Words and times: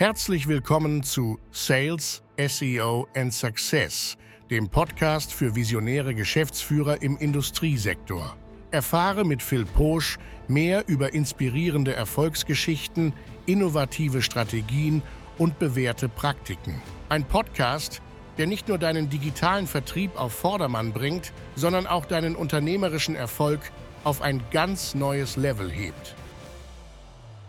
Herzlich 0.00 0.46
willkommen 0.46 1.02
zu 1.02 1.40
Sales, 1.50 2.22
SEO 2.38 3.08
and 3.16 3.34
Success, 3.34 4.16
dem 4.48 4.68
Podcast 4.68 5.32
für 5.32 5.56
visionäre 5.56 6.14
Geschäftsführer 6.14 7.02
im 7.02 7.16
Industriesektor. 7.16 8.36
Erfahre 8.70 9.24
mit 9.24 9.42
Phil 9.42 9.64
Posch 9.64 10.16
mehr 10.46 10.84
über 10.86 11.14
inspirierende 11.14 11.94
Erfolgsgeschichten, 11.94 13.12
innovative 13.46 14.22
Strategien 14.22 15.02
und 15.36 15.58
bewährte 15.58 16.08
Praktiken. 16.08 16.80
Ein 17.08 17.24
Podcast, 17.24 18.00
der 18.36 18.46
nicht 18.46 18.68
nur 18.68 18.78
deinen 18.78 19.10
digitalen 19.10 19.66
Vertrieb 19.66 20.16
auf 20.16 20.32
Vordermann 20.32 20.92
bringt, 20.92 21.32
sondern 21.56 21.88
auch 21.88 22.06
deinen 22.06 22.36
unternehmerischen 22.36 23.16
Erfolg 23.16 23.72
auf 24.04 24.22
ein 24.22 24.44
ganz 24.52 24.94
neues 24.94 25.36
Level 25.36 25.68
hebt. 25.68 26.14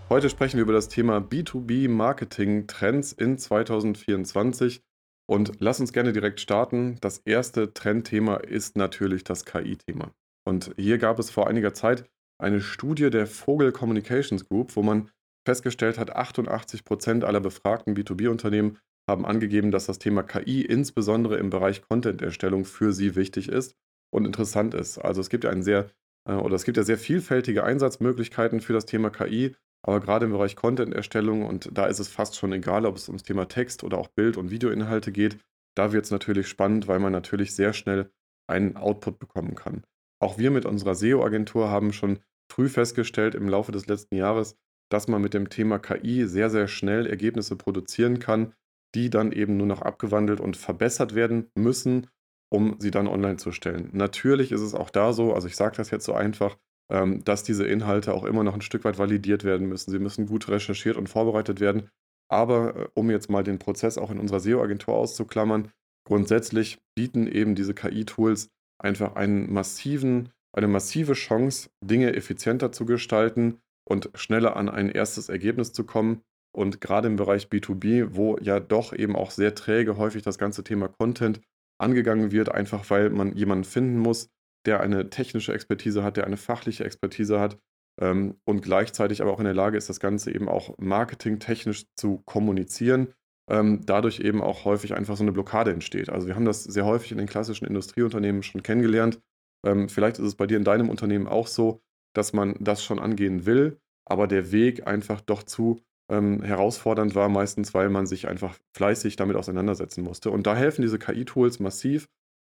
Heute 0.10 0.28
sprechen 0.28 0.58
wir 0.58 0.64
über 0.64 0.74
das 0.74 0.88
Thema 0.88 1.20
B2B-Marketing 1.20 2.66
Trends 2.66 3.12
in 3.12 3.38
2024 3.38 4.82
und 5.30 5.52
lass 5.60 5.80
uns 5.80 5.94
gerne 5.94 6.14
direkt 6.14 6.40
starten. 6.40 6.98
Das 7.00 7.20
erste 7.20 7.76
Trendthema 7.76 8.38
ist 8.38 8.76
natürlich 8.76 9.24
das 9.24 9.46
KI-Thema. 9.46 10.10
Und 10.48 10.74
hier 10.78 10.98
gab 10.98 11.20
es 11.20 11.30
vor 11.30 11.48
einiger 11.48 11.76
Zeit 11.76 12.10
eine 12.42 12.60
Studie 12.60 13.12
der 13.12 13.28
Vogel 13.28 13.72
Communications 13.72 14.50
Group, 14.50 14.76
wo 14.76 14.82
man 14.82 15.12
festgestellt 15.46 16.00
hat, 16.00 16.16
88 16.16 16.86
Prozent 16.86 17.24
aller 17.24 17.40
befragten 17.40 17.96
B2B-Unternehmen 17.96 18.80
haben 19.08 19.28
angegeben, 19.28 19.70
dass 19.70 19.86
das 19.86 20.00
Thema 20.00 20.24
KI 20.24 20.64
insbesondere 20.64 21.38
im 21.38 21.52
Bereich 21.52 21.84
Content-Erstellung 21.88 22.66
für 22.66 22.94
sie 22.94 23.16
wichtig 23.16 23.48
ist 23.48 23.76
und 24.12 24.26
interessant 24.26 24.74
ist. 24.74 24.98
Also 24.98 25.22
es 25.22 25.30
gibt 25.30 25.44
ja 25.44 25.52
ein 25.52 25.62
sehr 25.62 25.92
äh, 26.28 26.34
oder 26.34 26.56
es 26.56 26.64
gibt 26.64 26.78
ja 26.78 26.84
sehr 26.84 26.98
vielfältige 26.98 27.64
Einsatzmöglichkeiten 27.64 28.60
für 28.60 28.74
das 28.74 28.88
Thema 28.88 29.12
KI. 29.12 29.56
Aber 29.86 30.00
gerade 30.00 30.26
im 30.26 30.32
Bereich 30.32 30.56
Content-Erstellung, 30.56 31.46
und 31.46 31.70
da 31.72 31.86
ist 31.86 32.00
es 32.00 32.10
fast 32.10 32.36
schon 32.36 32.52
egal, 32.52 32.86
ob 32.86 32.98
es 32.98 33.08
ums 33.08 33.24
Thema 33.24 33.48
Text 33.48 33.84
oder 33.84 33.98
auch 33.98 34.10
Bild- 34.10 34.38
und 34.38 34.52
Videoinhalte 34.52 35.12
geht, 35.12 35.38
da 35.76 35.94
wird 35.94 36.06
es 36.06 36.12
natürlich 36.12 36.48
spannend, 36.48 36.88
weil 36.88 37.00
man 37.00 37.14
natürlich 37.14 37.56
sehr 37.56 37.74
schnell 37.74 38.12
einen 38.50 38.76
Output 38.76 39.20
bekommen 39.20 39.56
kann. 39.56 39.84
Auch 40.22 40.38
wir 40.38 40.52
mit 40.52 40.66
unserer 40.66 40.96
SEO-Agentur 40.96 41.70
haben 41.70 41.94
schon 41.94 42.20
früh 42.52 42.68
festgestellt 42.68 43.36
im 43.36 43.48
Laufe 43.48 43.72
des 43.72 43.88
letzten 43.88 44.16
Jahres, 44.16 44.58
dass 44.92 45.08
man 45.08 45.22
mit 45.22 45.34
dem 45.34 45.50
Thema 45.50 45.80
KI 45.80 46.26
sehr, 46.26 46.50
sehr 46.50 46.68
schnell 46.68 47.06
Ergebnisse 47.06 47.56
produzieren 47.56 48.20
kann, 48.20 48.54
die 48.96 49.10
dann 49.10 49.32
eben 49.32 49.56
nur 49.56 49.68
noch 49.68 49.82
abgewandelt 49.82 50.40
und 50.40 50.58
verbessert 50.58 51.14
werden 51.14 51.52
müssen, 51.56 52.08
um 52.52 52.76
sie 52.80 52.92
dann 52.92 53.08
online 53.08 53.38
zu 53.38 53.52
stellen. 53.52 53.90
Natürlich 53.94 54.52
ist 54.52 54.62
es 54.62 54.74
auch 54.74 54.90
da 54.90 55.14
so, 55.14 55.34
also 55.34 55.48
ich 55.48 55.56
sage 55.56 55.78
das 55.78 55.92
jetzt 55.92 56.06
so 56.06 56.14
einfach, 56.14 56.58
ähm, 56.92 57.24
dass 57.24 57.44
diese 57.44 57.66
Inhalte 57.66 58.14
auch 58.14 58.24
immer 58.24 58.44
noch 58.44 58.54
ein 58.54 58.62
Stück 58.62 58.84
weit 58.84 58.98
validiert 58.98 59.44
werden 59.44 59.68
müssen. 59.68 59.92
Sie 59.92 60.00
müssen 60.00 60.26
gut 60.26 60.48
recherchiert 60.50 60.98
und 60.98 61.08
vorbereitet 61.08 61.60
werden. 61.60 61.90
Aber 62.30 62.76
äh, 62.76 62.88
um 62.94 63.10
jetzt 63.10 63.30
mal 63.30 63.44
den 63.44 63.60
Prozess 63.60 63.98
auch 63.98 64.12
in 64.12 64.20
unserer 64.20 64.40
SEO-Agentur 64.40 64.96
auszuklammern, 64.96 65.72
grundsätzlich 66.08 66.80
bieten 66.96 67.28
eben 67.28 67.56
diese 67.56 67.74
KI-Tools 67.74 68.50
einfach 68.82 69.16
einen 69.16 69.52
massiven, 69.52 70.30
eine 70.56 70.68
massive 70.68 71.14
Chance, 71.14 71.70
Dinge 71.84 72.16
effizienter 72.16 72.72
zu 72.72 72.86
gestalten 72.86 73.60
und 73.88 74.10
schneller 74.16 74.56
an 74.56 74.70
ein 74.70 74.90
erstes 74.90 75.30
Ergebnis 75.30 75.74
zu 75.74 75.84
kommen. 75.84 76.22
Und 76.52 76.82
gerade 76.82 77.08
im 77.08 77.16
Bereich 77.16 77.48
B2B, 77.48 78.16
wo 78.16 78.38
ja 78.42 78.60
doch 78.60 78.94
eben 78.94 79.16
auch 79.16 79.30
sehr 79.30 79.54
träge 79.54 79.98
häufig 79.98 80.24
das 80.24 80.40
ganze 80.40 80.64
Thema 80.64 80.88
Content 80.88 81.42
angegangen 81.80 82.32
wird, 82.32 82.50
einfach 82.50 82.90
weil 82.90 83.12
man 83.12 83.36
jemanden 83.36 83.66
finden 83.66 84.00
muss, 84.00 84.30
der 84.70 84.82
eine 84.82 85.10
technische 85.10 85.52
Expertise 85.52 86.04
hat, 86.04 86.16
der 86.16 86.28
eine 86.28 86.38
fachliche 86.38 86.86
Expertise 86.86 87.40
hat 87.40 87.58
ähm, 88.00 88.36
und 88.46 88.62
gleichzeitig 88.62 89.20
aber 89.24 89.32
auch 89.32 89.40
in 89.40 89.46
der 89.46 89.56
Lage 89.56 89.78
ist, 89.78 89.90
das 89.90 90.00
Ganze 90.00 90.32
eben 90.32 90.48
auch 90.48 90.78
marketingtechnisch 90.78 91.88
zu 91.96 92.20
kommunizieren, 92.20 93.16
ähm, 93.50 93.82
dadurch 93.88 94.20
eben 94.20 94.44
auch 94.44 94.66
häufig 94.66 94.94
einfach 94.94 95.18
so 95.18 95.24
eine 95.24 95.32
Blockade 95.32 95.72
entsteht. 95.72 96.12
Also 96.12 96.28
wir 96.28 96.36
haben 96.36 96.46
das 96.46 96.64
sehr 96.64 96.86
häufig 96.86 97.12
in 97.12 97.18
den 97.18 97.26
klassischen 97.26 97.66
Industrieunternehmen 97.66 98.44
schon 98.44 98.62
kennengelernt. 98.62 99.20
Ähm, 99.66 99.90
vielleicht 99.90 100.20
ist 100.20 100.26
es 100.26 100.36
bei 100.36 100.46
dir 100.46 100.58
in 100.58 100.64
deinem 100.64 100.88
Unternehmen 100.90 101.28
auch 101.28 101.48
so, 101.48 101.82
dass 102.14 102.32
man 102.32 102.56
das 102.60 102.84
schon 102.84 103.00
angehen 103.00 103.48
will, 103.48 103.80
aber 104.06 104.28
der 104.28 104.52
Weg 104.52 104.86
einfach 104.86 105.20
doch 105.20 105.42
zu 105.42 105.82
ähm, 106.12 106.44
herausfordernd 106.44 107.16
war, 107.16 107.28
meistens 107.28 107.74
weil 107.74 107.90
man 107.90 108.06
sich 108.06 108.28
einfach 108.28 108.56
fleißig 108.78 109.16
damit 109.16 109.36
auseinandersetzen 109.36 110.04
musste. 110.04 110.30
Und 110.30 110.46
da 110.46 110.56
helfen 110.56 110.84
diese 110.84 111.00
KI-Tools 111.00 111.60
massiv, 111.60 112.08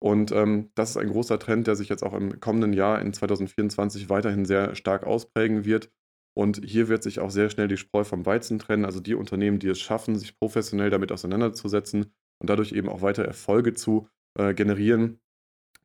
und 0.02 0.32
ähm, 0.32 0.70
das 0.74 0.90
ist 0.90 0.96
ein 0.96 1.10
großer 1.10 1.38
Trend, 1.38 1.66
der 1.66 1.76
sich 1.76 1.90
jetzt 1.90 2.02
auch 2.02 2.14
im 2.14 2.40
kommenden 2.40 2.72
Jahr 2.72 3.00
in 3.02 3.12
2024 3.12 4.08
weiterhin 4.08 4.46
sehr 4.46 4.74
stark 4.74 5.04
ausprägen 5.04 5.64
wird. 5.64 5.90
Und 6.34 6.62
hier 6.64 6.88
wird 6.88 7.02
sich 7.02 7.20
auch 7.20 7.30
sehr 7.30 7.50
schnell 7.50 7.68
die 7.68 7.76
Spreu 7.76 8.04
vom 8.04 8.24
Weizen 8.24 8.58
trennen. 8.58 8.86
Also 8.86 9.00
die 9.00 9.14
Unternehmen, 9.14 9.58
die 9.58 9.68
es 9.68 9.78
schaffen, 9.78 10.16
sich 10.16 10.38
professionell 10.38 10.88
damit 10.88 11.12
auseinanderzusetzen 11.12 12.14
und 12.40 12.48
dadurch 12.48 12.72
eben 12.72 12.88
auch 12.88 13.02
weiter 13.02 13.24
Erfolge 13.24 13.74
zu 13.74 14.08
äh, 14.38 14.54
generieren, 14.54 15.20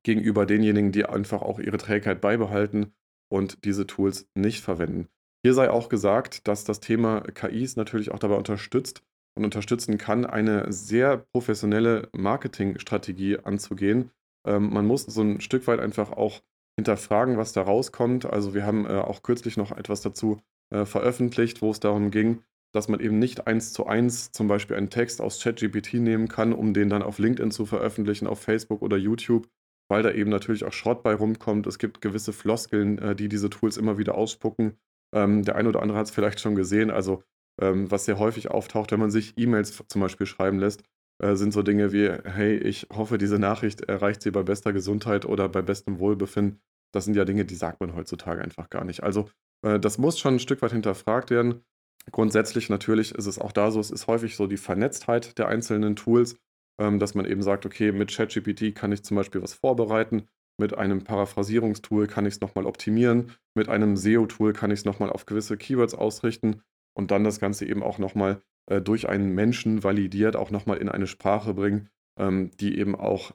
gegenüber 0.03 0.45
denjenigen, 0.45 0.93
die 0.93 1.05
einfach 1.05 1.41
auch 1.41 1.59
ihre 1.59 1.77
Trägheit 1.77 2.21
beibehalten 2.21 2.93
und 3.29 3.65
diese 3.65 3.85
Tools 3.85 4.29
nicht 4.33 4.61
verwenden. 4.61 5.09
Hier 5.43 5.53
sei 5.53 5.69
auch 5.69 5.89
gesagt, 5.89 6.47
dass 6.47 6.63
das 6.63 6.79
Thema 6.79 7.21
KIs 7.21 7.75
natürlich 7.75 8.11
auch 8.11 8.19
dabei 8.19 8.35
unterstützt, 8.35 9.03
und 9.35 9.43
unterstützen 9.43 9.97
kann, 9.97 10.25
eine 10.25 10.71
sehr 10.71 11.17
professionelle 11.17 12.09
Marketingstrategie 12.13 13.39
anzugehen. 13.39 14.11
Ähm, 14.45 14.73
man 14.73 14.85
muss 14.85 15.03
so 15.03 15.21
ein 15.21 15.41
Stück 15.41 15.67
weit 15.67 15.79
einfach 15.79 16.11
auch 16.11 16.41
hinterfragen, 16.77 17.37
was 17.37 17.53
da 17.53 17.61
rauskommt. 17.61 18.25
Also 18.25 18.53
wir 18.53 18.65
haben 18.65 18.85
äh, 18.85 18.93
auch 18.93 19.23
kürzlich 19.23 19.57
noch 19.57 19.71
etwas 19.71 20.01
dazu 20.01 20.41
äh, 20.71 20.85
veröffentlicht, 20.85 21.61
wo 21.61 21.71
es 21.71 21.79
darum 21.79 22.11
ging, 22.11 22.43
dass 22.73 22.87
man 22.89 22.99
eben 22.99 23.19
nicht 23.19 23.47
eins 23.47 23.71
zu 23.71 23.85
eins 23.87 24.31
zum 24.31 24.47
Beispiel 24.47 24.75
einen 24.75 24.89
Text 24.89 25.21
aus 25.21 25.41
ChatGPT 25.41 25.95
nehmen 25.95 26.27
kann, 26.27 26.53
um 26.53 26.73
den 26.73 26.89
dann 26.89 27.01
auf 27.01 27.19
LinkedIn 27.19 27.51
zu 27.51 27.65
veröffentlichen, 27.65 28.27
auf 28.27 28.41
Facebook 28.41 28.81
oder 28.81 28.97
YouTube, 28.97 29.47
weil 29.89 30.03
da 30.03 30.11
eben 30.11 30.29
natürlich 30.29 30.65
auch 30.65 30.73
Schrott 30.73 31.03
bei 31.03 31.13
rumkommt. 31.13 31.67
Es 31.67 31.79
gibt 31.79 32.01
gewisse 32.01 32.33
Floskeln, 32.33 32.99
äh, 32.99 33.15
die 33.15 33.29
diese 33.29 33.49
Tools 33.49 33.77
immer 33.77 33.97
wieder 33.97 34.15
ausspucken. 34.15 34.77
Ähm, 35.13 35.43
der 35.43 35.55
eine 35.55 35.69
oder 35.69 35.81
andere 35.81 35.97
hat 35.97 36.07
es 36.07 36.11
vielleicht 36.11 36.39
schon 36.39 36.55
gesehen. 36.55 36.91
Also 36.91 37.23
ähm, 37.61 37.89
was 37.89 38.05
sehr 38.05 38.19
häufig 38.19 38.51
auftaucht, 38.51 38.91
wenn 38.91 38.99
man 38.99 39.11
sich 39.11 39.37
E-Mails 39.37 39.83
zum 39.87 40.01
Beispiel 40.01 40.27
schreiben 40.27 40.59
lässt, 40.59 40.83
äh, 41.21 41.35
sind 41.35 41.53
so 41.53 41.61
Dinge 41.61 41.91
wie, 41.93 42.09
hey, 42.09 42.57
ich 42.57 42.87
hoffe, 42.93 43.17
diese 43.17 43.39
Nachricht 43.39 43.81
erreicht 43.81 44.21
Sie 44.21 44.31
bei 44.31 44.43
bester 44.43 44.73
Gesundheit 44.73 45.25
oder 45.25 45.47
bei 45.47 45.61
bestem 45.61 45.99
Wohlbefinden. 45.99 46.59
Das 46.91 47.05
sind 47.05 47.15
ja 47.15 47.25
Dinge, 47.25 47.45
die 47.45 47.55
sagt 47.55 47.79
man 47.79 47.95
heutzutage 47.95 48.41
einfach 48.41 48.69
gar 48.69 48.83
nicht. 48.83 49.03
Also 49.03 49.29
äh, 49.61 49.79
das 49.79 49.97
muss 49.97 50.19
schon 50.19 50.35
ein 50.35 50.39
Stück 50.39 50.61
weit 50.61 50.71
hinterfragt 50.71 51.29
werden. 51.29 51.63
Grundsätzlich 52.11 52.69
natürlich 52.69 53.15
ist 53.15 53.25
es 53.25 53.39
auch 53.39 53.51
da 53.51 53.71
so, 53.71 53.79
es 53.79 53.91
ist 53.91 54.07
häufig 54.07 54.35
so 54.35 54.47
die 54.47 54.57
Vernetztheit 54.57 55.37
der 55.37 55.47
einzelnen 55.47 55.95
Tools, 55.95 56.37
ähm, 56.79 56.99
dass 56.99 57.15
man 57.15 57.25
eben 57.25 57.41
sagt, 57.41 57.65
okay, 57.65 57.91
mit 57.91 58.11
ChatGPT 58.13 58.75
kann 58.75 58.91
ich 58.91 59.03
zum 59.03 59.15
Beispiel 59.15 59.41
was 59.41 59.53
vorbereiten, 59.53 60.27
mit 60.57 60.77
einem 60.77 61.03
Paraphrasierungstool 61.03 62.07
kann 62.07 62.25
ich 62.25 62.35
es 62.35 62.41
nochmal 62.41 62.65
optimieren, 62.65 63.31
mit 63.55 63.69
einem 63.69 63.97
SEO-Tool 63.97 64.53
kann 64.53 64.71
ich 64.71 64.79
es 64.79 64.85
nochmal 64.85 65.09
auf 65.09 65.25
gewisse 65.25 65.57
Keywords 65.57 65.95
ausrichten 65.95 66.61
und 66.95 67.11
dann 67.11 67.23
das 67.23 67.39
Ganze 67.39 67.65
eben 67.65 67.83
auch 67.83 67.99
nochmal 67.99 68.41
äh, 68.67 68.81
durch 68.81 69.07
einen 69.07 69.33
Menschen 69.33 69.83
validiert, 69.83 70.35
auch 70.35 70.51
nochmal 70.51 70.77
in 70.77 70.89
eine 70.89 71.07
Sprache 71.07 71.53
bringen, 71.53 71.89
ähm, 72.17 72.51
die 72.59 72.77
eben 72.77 72.95
auch 72.95 73.31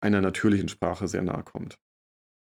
einer 0.00 0.20
natürlichen 0.20 0.68
Sprache 0.68 1.08
sehr 1.08 1.22
nahe 1.22 1.42
kommt. 1.42 1.78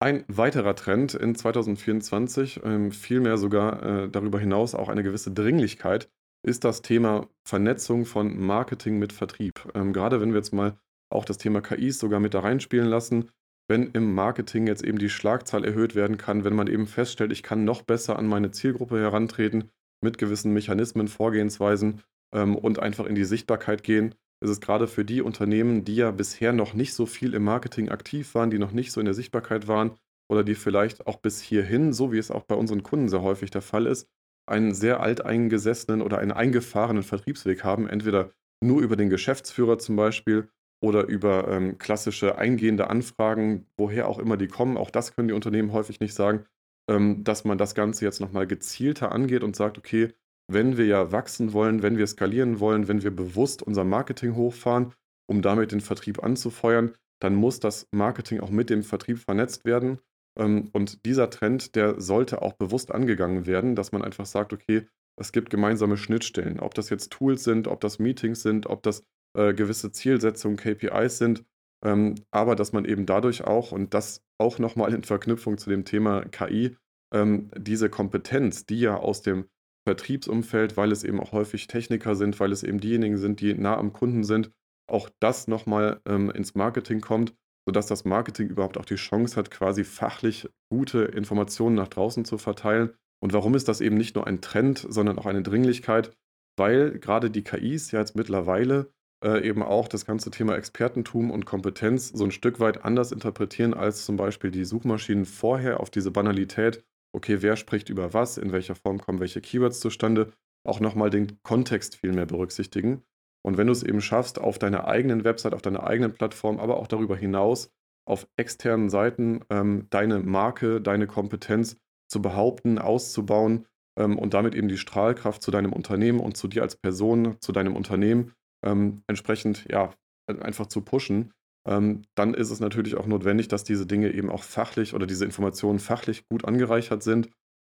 Ein 0.00 0.24
weiterer 0.26 0.74
Trend 0.74 1.14
in 1.14 1.34
2024, 1.34 2.62
ähm, 2.64 2.90
vielmehr 2.90 3.38
sogar 3.38 3.82
äh, 3.82 4.08
darüber 4.08 4.40
hinaus 4.40 4.74
auch 4.74 4.88
eine 4.88 5.04
gewisse 5.04 5.30
Dringlichkeit, 5.30 6.10
ist 6.44 6.64
das 6.64 6.82
Thema 6.82 7.28
Vernetzung 7.46 8.04
von 8.04 8.36
Marketing 8.36 8.98
mit 8.98 9.12
Vertrieb. 9.12 9.70
Ähm, 9.74 9.92
gerade 9.92 10.20
wenn 10.20 10.30
wir 10.30 10.38
jetzt 10.38 10.52
mal 10.52 10.76
auch 11.08 11.24
das 11.24 11.38
Thema 11.38 11.60
KIs 11.60 12.00
sogar 12.00 12.18
mit 12.18 12.34
da 12.34 12.40
reinspielen 12.40 12.88
lassen, 12.88 13.30
wenn 13.68 13.92
im 13.92 14.12
Marketing 14.12 14.66
jetzt 14.66 14.82
eben 14.82 14.98
die 14.98 15.08
Schlagzahl 15.08 15.64
erhöht 15.64 15.94
werden 15.94 16.16
kann, 16.16 16.42
wenn 16.42 16.54
man 16.54 16.66
eben 16.66 16.88
feststellt, 16.88 17.30
ich 17.30 17.44
kann 17.44 17.64
noch 17.64 17.82
besser 17.82 18.18
an 18.18 18.26
meine 18.26 18.50
Zielgruppe 18.50 18.98
herantreten, 18.98 19.70
mit 20.02 20.18
gewissen 20.18 20.52
Mechanismen, 20.52 21.08
Vorgehensweisen 21.08 22.02
ähm, 22.34 22.56
und 22.56 22.78
einfach 22.78 23.06
in 23.06 23.14
die 23.14 23.24
Sichtbarkeit 23.24 23.82
gehen, 23.82 24.14
ist 24.42 24.50
es 24.50 24.60
gerade 24.60 24.88
für 24.88 25.04
die 25.04 25.22
Unternehmen, 25.22 25.84
die 25.84 25.96
ja 25.96 26.10
bisher 26.10 26.52
noch 26.52 26.74
nicht 26.74 26.94
so 26.94 27.06
viel 27.06 27.34
im 27.34 27.44
Marketing 27.44 27.88
aktiv 27.88 28.34
waren, 28.34 28.50
die 28.50 28.58
noch 28.58 28.72
nicht 28.72 28.92
so 28.92 29.00
in 29.00 29.06
der 29.06 29.14
Sichtbarkeit 29.14 29.68
waren 29.68 29.92
oder 30.28 30.44
die 30.44 30.54
vielleicht 30.54 31.06
auch 31.06 31.16
bis 31.16 31.40
hierhin, 31.40 31.92
so 31.92 32.12
wie 32.12 32.18
es 32.18 32.30
auch 32.30 32.42
bei 32.42 32.54
unseren 32.54 32.82
Kunden 32.82 33.08
sehr 33.08 33.22
häufig 33.22 33.50
der 33.50 33.62
Fall 33.62 33.86
ist, 33.86 34.08
einen 34.46 34.74
sehr 34.74 35.00
alteingesessenen 35.00 36.02
oder 36.02 36.18
einen 36.18 36.32
eingefahrenen 36.32 37.04
Vertriebsweg 37.04 37.62
haben, 37.62 37.88
entweder 37.88 38.32
nur 38.62 38.80
über 38.82 38.96
den 38.96 39.10
Geschäftsführer 39.10 39.78
zum 39.78 39.96
Beispiel 39.96 40.48
oder 40.82 41.06
über 41.06 41.48
ähm, 41.48 41.78
klassische 41.78 42.38
eingehende 42.38 42.90
Anfragen, 42.90 43.66
woher 43.76 44.08
auch 44.08 44.18
immer 44.18 44.36
die 44.36 44.48
kommen. 44.48 44.76
Auch 44.76 44.90
das 44.90 45.14
können 45.14 45.28
die 45.28 45.34
Unternehmen 45.34 45.72
häufig 45.72 46.00
nicht 46.00 46.14
sagen, 46.14 46.44
ähm, 46.88 47.24
dass 47.24 47.44
man 47.44 47.58
das 47.58 47.74
Ganze 47.74 48.04
jetzt 48.04 48.20
nochmal 48.20 48.46
gezielter 48.46 49.12
angeht 49.12 49.42
und 49.42 49.56
sagt, 49.56 49.78
okay, 49.78 50.12
wenn 50.50 50.76
wir 50.76 50.86
ja 50.86 51.12
wachsen 51.12 51.52
wollen, 51.52 51.82
wenn 51.82 51.98
wir 51.98 52.06
skalieren 52.06 52.60
wollen, 52.60 52.88
wenn 52.88 53.02
wir 53.02 53.14
bewusst 53.14 53.62
unser 53.62 53.84
Marketing 53.84 54.34
hochfahren, 54.34 54.92
um 55.28 55.40
damit 55.42 55.72
den 55.72 55.80
Vertrieb 55.80 56.22
anzufeuern, 56.22 56.92
dann 57.20 57.34
muss 57.34 57.60
das 57.60 57.86
Marketing 57.92 58.40
auch 58.40 58.50
mit 58.50 58.68
dem 58.68 58.82
Vertrieb 58.82 59.18
vernetzt 59.18 59.64
werden. 59.64 60.00
Ähm, 60.38 60.70
und 60.72 61.06
dieser 61.06 61.30
Trend, 61.30 61.76
der 61.76 62.00
sollte 62.00 62.42
auch 62.42 62.54
bewusst 62.54 62.90
angegangen 62.90 63.46
werden, 63.46 63.76
dass 63.76 63.92
man 63.92 64.02
einfach 64.02 64.26
sagt, 64.26 64.52
okay, 64.52 64.86
Es 65.20 65.32
gibt 65.32 65.50
gemeinsame 65.50 65.96
Schnittstellen, 65.96 66.58
ob 66.60 66.74
das 66.74 66.88
jetzt 66.90 67.12
Tools 67.12 67.44
sind, 67.44 67.68
ob 67.68 67.80
das 67.80 67.98
Meetings 67.98 68.42
sind, 68.42 68.66
ob 68.66 68.82
das 68.82 69.04
äh, 69.36 69.52
gewisse 69.54 69.92
Zielsetzungen, 69.92 70.56
KPIs 70.56 71.18
sind, 71.18 71.44
ähm, 71.84 72.14
aber 72.30 72.56
dass 72.56 72.72
man 72.72 72.84
eben 72.84 73.06
dadurch 73.06 73.44
auch, 73.44 73.72
und 73.72 73.94
das 73.94 74.22
auch 74.38 74.58
nochmal 74.58 74.94
in 74.94 75.02
Verknüpfung 75.02 75.58
zu 75.58 75.70
dem 75.70 75.84
Thema 75.84 76.22
KI, 76.26 76.76
ähm, 77.12 77.50
diese 77.56 77.90
Kompetenz, 77.90 78.66
die 78.66 78.80
ja 78.80 78.96
aus 78.96 79.22
dem 79.22 79.46
Vertriebsumfeld, 79.86 80.76
weil 80.76 80.92
es 80.92 81.04
eben 81.04 81.20
auch 81.20 81.32
häufig 81.32 81.66
Techniker 81.66 82.14
sind, 82.14 82.38
weil 82.40 82.52
es 82.52 82.62
eben 82.62 82.80
diejenigen 82.80 83.18
sind, 83.18 83.40
die 83.40 83.54
nah 83.54 83.76
am 83.76 83.92
Kunden 83.92 84.24
sind, 84.24 84.50
auch 84.88 85.08
das 85.20 85.48
nochmal 85.48 86.00
ähm, 86.06 86.30
ins 86.30 86.54
Marketing 86.54 87.00
kommt, 87.00 87.34
sodass 87.66 87.86
das 87.86 88.04
Marketing 88.04 88.48
überhaupt 88.48 88.78
auch 88.78 88.84
die 88.84 88.96
Chance 88.96 89.36
hat, 89.36 89.50
quasi 89.50 89.84
fachlich 89.84 90.48
gute 90.70 91.02
Informationen 91.02 91.76
nach 91.76 91.88
draußen 91.88 92.24
zu 92.24 92.38
verteilen. 92.38 92.92
Und 93.20 93.32
warum 93.32 93.54
ist 93.54 93.68
das 93.68 93.80
eben 93.80 93.96
nicht 93.96 94.14
nur 94.14 94.26
ein 94.26 94.40
Trend, 94.40 94.84
sondern 94.88 95.18
auch 95.18 95.26
eine 95.26 95.42
Dringlichkeit? 95.42 96.12
Weil 96.56 96.98
gerade 96.98 97.30
die 97.30 97.42
KIs 97.42 97.90
ja 97.92 98.00
jetzt 98.00 98.16
mittlerweile 98.16 98.92
äh, 99.22 99.46
eben 99.46 99.62
auch 99.62 99.88
das 99.88 100.04
ganze 100.04 100.30
Thema 100.30 100.56
Expertentum 100.56 101.30
und 101.30 101.46
Kompetenz 101.46 102.08
so 102.08 102.24
ein 102.24 102.30
Stück 102.30 102.60
weit 102.60 102.84
anders 102.84 103.12
interpretieren 103.12 103.74
als 103.74 104.04
zum 104.04 104.16
Beispiel 104.16 104.50
die 104.50 104.64
Suchmaschinen 104.64 105.24
vorher 105.24 105.80
auf 105.80 105.90
diese 105.90 106.10
Banalität 106.10 106.84
okay, 107.12 107.42
wer 107.42 107.56
spricht 107.56 107.88
über 107.88 108.14
was, 108.14 108.38
in 108.38 108.52
welcher 108.52 108.74
Form 108.74 108.98
kommen 108.98 109.20
welche 109.20 109.40
Keywords 109.40 109.80
zustande, 109.80 110.32
auch 110.66 110.80
nochmal 110.80 111.10
den 111.10 111.38
Kontext 111.42 111.96
viel 111.96 112.12
mehr 112.12 112.26
berücksichtigen. 112.26 113.02
Und 113.44 113.56
wenn 113.56 113.66
du 113.66 113.72
es 113.72 113.82
eben 113.82 114.00
schaffst, 114.00 114.38
auf 114.38 114.58
deiner 114.58 114.86
eigenen 114.86 115.24
Website, 115.24 115.54
auf 115.54 115.62
deiner 115.62 115.84
eigenen 115.84 116.12
Plattform, 116.12 116.60
aber 116.60 116.76
auch 116.76 116.86
darüber 116.86 117.16
hinaus 117.16 117.70
auf 118.08 118.26
externen 118.36 118.88
Seiten 118.88 119.40
ähm, 119.50 119.86
deine 119.90 120.20
Marke, 120.20 120.80
deine 120.80 121.06
Kompetenz 121.06 121.76
zu 122.08 122.22
behaupten, 122.22 122.78
auszubauen 122.78 123.66
ähm, 123.98 124.18
und 124.18 124.34
damit 124.34 124.54
eben 124.54 124.68
die 124.68 124.78
Strahlkraft 124.78 125.42
zu 125.42 125.50
deinem 125.50 125.72
Unternehmen 125.72 126.20
und 126.20 126.36
zu 126.36 126.48
dir 126.48 126.62
als 126.62 126.76
Person, 126.76 127.36
zu 127.40 127.52
deinem 127.52 127.76
Unternehmen 127.76 128.32
ähm, 128.64 129.02
entsprechend 129.06 129.66
ja, 129.70 129.92
einfach 130.26 130.66
zu 130.66 130.82
pushen, 130.82 131.32
ähm, 131.66 132.02
dann 132.14 132.34
ist 132.34 132.50
es 132.50 132.60
natürlich 132.60 132.96
auch 132.96 133.06
notwendig, 133.06 133.48
dass 133.48 133.64
diese 133.64 133.86
Dinge 133.86 134.12
eben 134.12 134.30
auch 134.30 134.42
fachlich 134.42 134.94
oder 134.94 135.06
diese 135.06 135.24
Informationen 135.24 135.78
fachlich 135.78 136.28
gut 136.28 136.44
angereichert 136.44 137.02
sind. 137.02 137.30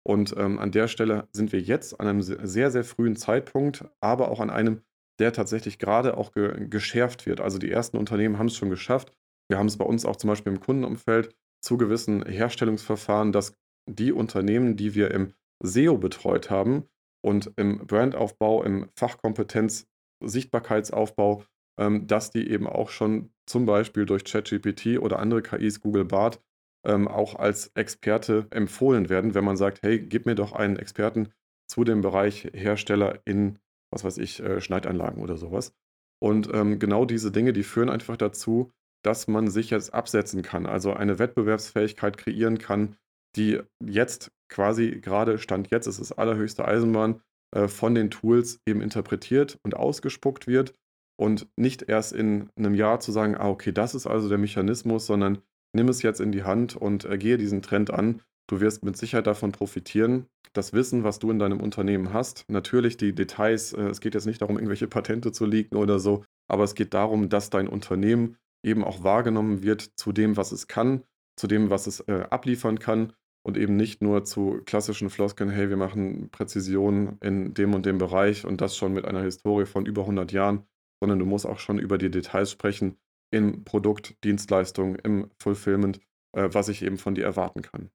Und 0.06 0.34
ähm, 0.36 0.58
an 0.58 0.72
der 0.72 0.88
Stelle 0.88 1.28
sind 1.32 1.52
wir 1.52 1.60
jetzt 1.60 1.98
an 2.00 2.06
einem 2.06 2.22
sehr, 2.22 2.70
sehr 2.70 2.84
frühen 2.84 3.16
Zeitpunkt, 3.16 3.84
aber 4.00 4.30
auch 4.30 4.40
an 4.40 4.50
einem, 4.50 4.82
der 5.18 5.32
tatsächlich 5.32 5.78
gerade 5.78 6.16
auch 6.16 6.32
ge 6.32 6.68
geschärft 6.68 7.26
wird. 7.26 7.40
Also 7.40 7.58
die 7.58 7.70
ersten 7.70 7.96
Unternehmen 7.96 8.38
haben 8.38 8.46
es 8.46 8.56
schon 8.56 8.70
geschafft. 8.70 9.12
Wir 9.50 9.58
haben 9.58 9.66
es 9.66 9.76
bei 9.76 9.84
uns 9.84 10.04
auch 10.04 10.16
zum 10.16 10.28
Beispiel 10.28 10.52
im 10.52 10.60
Kundenumfeld 10.60 11.34
zu 11.62 11.76
gewissen 11.76 12.24
Herstellungsverfahren, 12.24 13.32
dass 13.32 13.54
die 13.88 14.12
Unternehmen, 14.12 14.76
die 14.76 14.94
wir 14.94 15.10
im 15.10 15.32
SEO 15.62 15.98
betreut 15.98 16.50
haben 16.50 16.84
und 17.24 17.52
im 17.56 17.86
Brandaufbau, 17.86 18.62
im 18.62 18.88
Fachkompetenz, 18.94 19.86
Sichtbarkeitsaufbau 20.20 21.44
ähm, 21.78 22.06
dass 22.06 22.30
die 22.30 22.50
eben 22.50 22.66
auch 22.66 22.90
schon 22.90 23.30
zum 23.46 23.64
Beispiel 23.64 24.04
durch 24.04 24.24
ChatGPT 24.24 24.98
oder 24.98 25.20
andere 25.20 25.42
KIs, 25.42 25.80
Google 25.80 26.04
Bart, 26.04 26.42
ähm, 26.84 27.08
auch 27.08 27.36
als 27.36 27.68
Experte 27.74 28.46
empfohlen 28.50 29.08
werden, 29.08 29.34
wenn 29.34 29.44
man 29.44 29.56
sagt, 29.56 29.82
hey, 29.82 30.00
gib 30.00 30.26
mir 30.26 30.34
doch 30.34 30.52
einen 30.52 30.76
Experten 30.76 31.32
zu 31.70 31.84
dem 31.84 32.00
Bereich 32.00 32.50
Hersteller 32.52 33.20
in, 33.24 33.58
was 33.90 34.04
weiß 34.04 34.18
ich, 34.18 34.40
äh, 34.40 34.60
Schneidanlagen 34.60 35.22
oder 35.22 35.36
sowas. 35.36 35.72
Und 36.20 36.52
ähm, 36.52 36.78
genau 36.78 37.04
diese 37.04 37.30
Dinge, 37.30 37.52
die 37.52 37.62
führen 37.62 37.90
einfach 37.90 38.16
dazu, 38.16 38.72
dass 39.04 39.28
man 39.28 39.48
sich 39.48 39.70
jetzt 39.70 39.94
absetzen 39.94 40.42
kann, 40.42 40.66
also 40.66 40.92
eine 40.92 41.20
Wettbewerbsfähigkeit 41.20 42.16
kreieren 42.16 42.58
kann, 42.58 42.96
die 43.36 43.60
jetzt 43.84 44.32
quasi 44.48 45.00
gerade 45.00 45.38
Stand 45.38 45.70
jetzt, 45.70 45.86
es 45.86 46.00
ist 46.00 46.12
allerhöchste 46.12 46.64
Eisenbahn, 46.64 47.20
äh, 47.54 47.68
von 47.68 47.94
den 47.94 48.10
Tools 48.10 48.60
eben 48.66 48.82
interpretiert 48.82 49.58
und 49.62 49.74
ausgespuckt 49.74 50.46
wird 50.46 50.74
und 51.18 51.48
nicht 51.56 51.82
erst 51.88 52.12
in 52.12 52.50
einem 52.56 52.74
Jahr 52.74 53.00
zu 53.00 53.10
sagen, 53.10 53.36
ah, 53.36 53.48
okay, 53.48 53.72
das 53.72 53.94
ist 53.94 54.06
also 54.06 54.28
der 54.28 54.38
Mechanismus, 54.38 55.06
sondern 55.06 55.38
nimm 55.74 55.88
es 55.88 56.02
jetzt 56.02 56.20
in 56.20 56.32
die 56.32 56.44
Hand 56.44 56.76
und 56.76 57.04
äh, 57.04 57.16
gehe 57.16 57.38
diesen 57.38 57.62
Trend 57.62 57.90
an. 57.90 58.20
Du 58.48 58.60
wirst 58.60 58.84
mit 58.84 58.96
Sicherheit 58.96 59.26
davon 59.26 59.52
profitieren. 59.52 60.26
Das 60.52 60.72
Wissen, 60.72 61.04
was 61.04 61.18
du 61.18 61.30
in 61.30 61.38
deinem 61.38 61.60
Unternehmen 61.60 62.12
hast, 62.12 62.44
natürlich 62.48 62.96
die 62.96 63.14
Details, 63.14 63.72
äh, 63.72 63.88
es 63.88 64.00
geht 64.00 64.14
jetzt 64.14 64.26
nicht 64.26 64.42
darum, 64.42 64.56
irgendwelche 64.56 64.88
Patente 64.88 65.32
zu 65.32 65.46
leaken 65.46 65.76
oder 65.76 65.98
so, 65.98 66.24
aber 66.48 66.64
es 66.64 66.74
geht 66.74 66.94
darum, 66.94 67.28
dass 67.28 67.50
dein 67.50 67.68
Unternehmen 67.68 68.36
eben 68.62 68.84
auch 68.84 69.02
wahrgenommen 69.04 69.62
wird 69.62 69.82
zu 69.96 70.12
dem, 70.12 70.36
was 70.36 70.52
es 70.52 70.66
kann, 70.66 71.02
zu 71.36 71.46
dem, 71.46 71.70
was 71.70 71.86
es 71.86 72.08
abliefern 72.08 72.80
kann 72.80 73.12
und 73.42 73.56
eben 73.56 73.76
nicht 73.76 74.02
nur 74.02 74.24
zu 74.24 74.60
klassischen 74.66 75.10
Floskeln, 75.10 75.50
hey, 75.50 75.70
wir 75.70 75.76
machen 75.76 76.28
Präzision 76.30 77.18
in 77.22 77.54
dem 77.54 77.74
und 77.74 77.86
dem 77.86 77.98
Bereich 77.98 78.44
und 78.44 78.60
das 78.60 78.76
schon 78.76 78.92
mit 78.92 79.04
einer 79.04 79.22
Historie 79.22 79.66
von 79.66 79.86
über 79.86 80.02
100 80.02 80.32
Jahren 80.32 80.64
sondern 81.00 81.18
du 81.18 81.26
musst 81.26 81.46
auch 81.46 81.58
schon 81.58 81.78
über 81.78 81.98
die 81.98 82.10
Details 82.10 82.50
sprechen 82.50 82.98
im 83.30 83.64
Produkt, 83.64 84.22
Dienstleistung, 84.24 84.96
im 84.96 85.30
Fulfillment, 85.38 86.00
äh, 86.32 86.48
was 86.52 86.68
ich 86.68 86.82
eben 86.82 86.98
von 86.98 87.14
dir 87.14 87.24
erwarten 87.24 87.62
kann. 87.62 87.90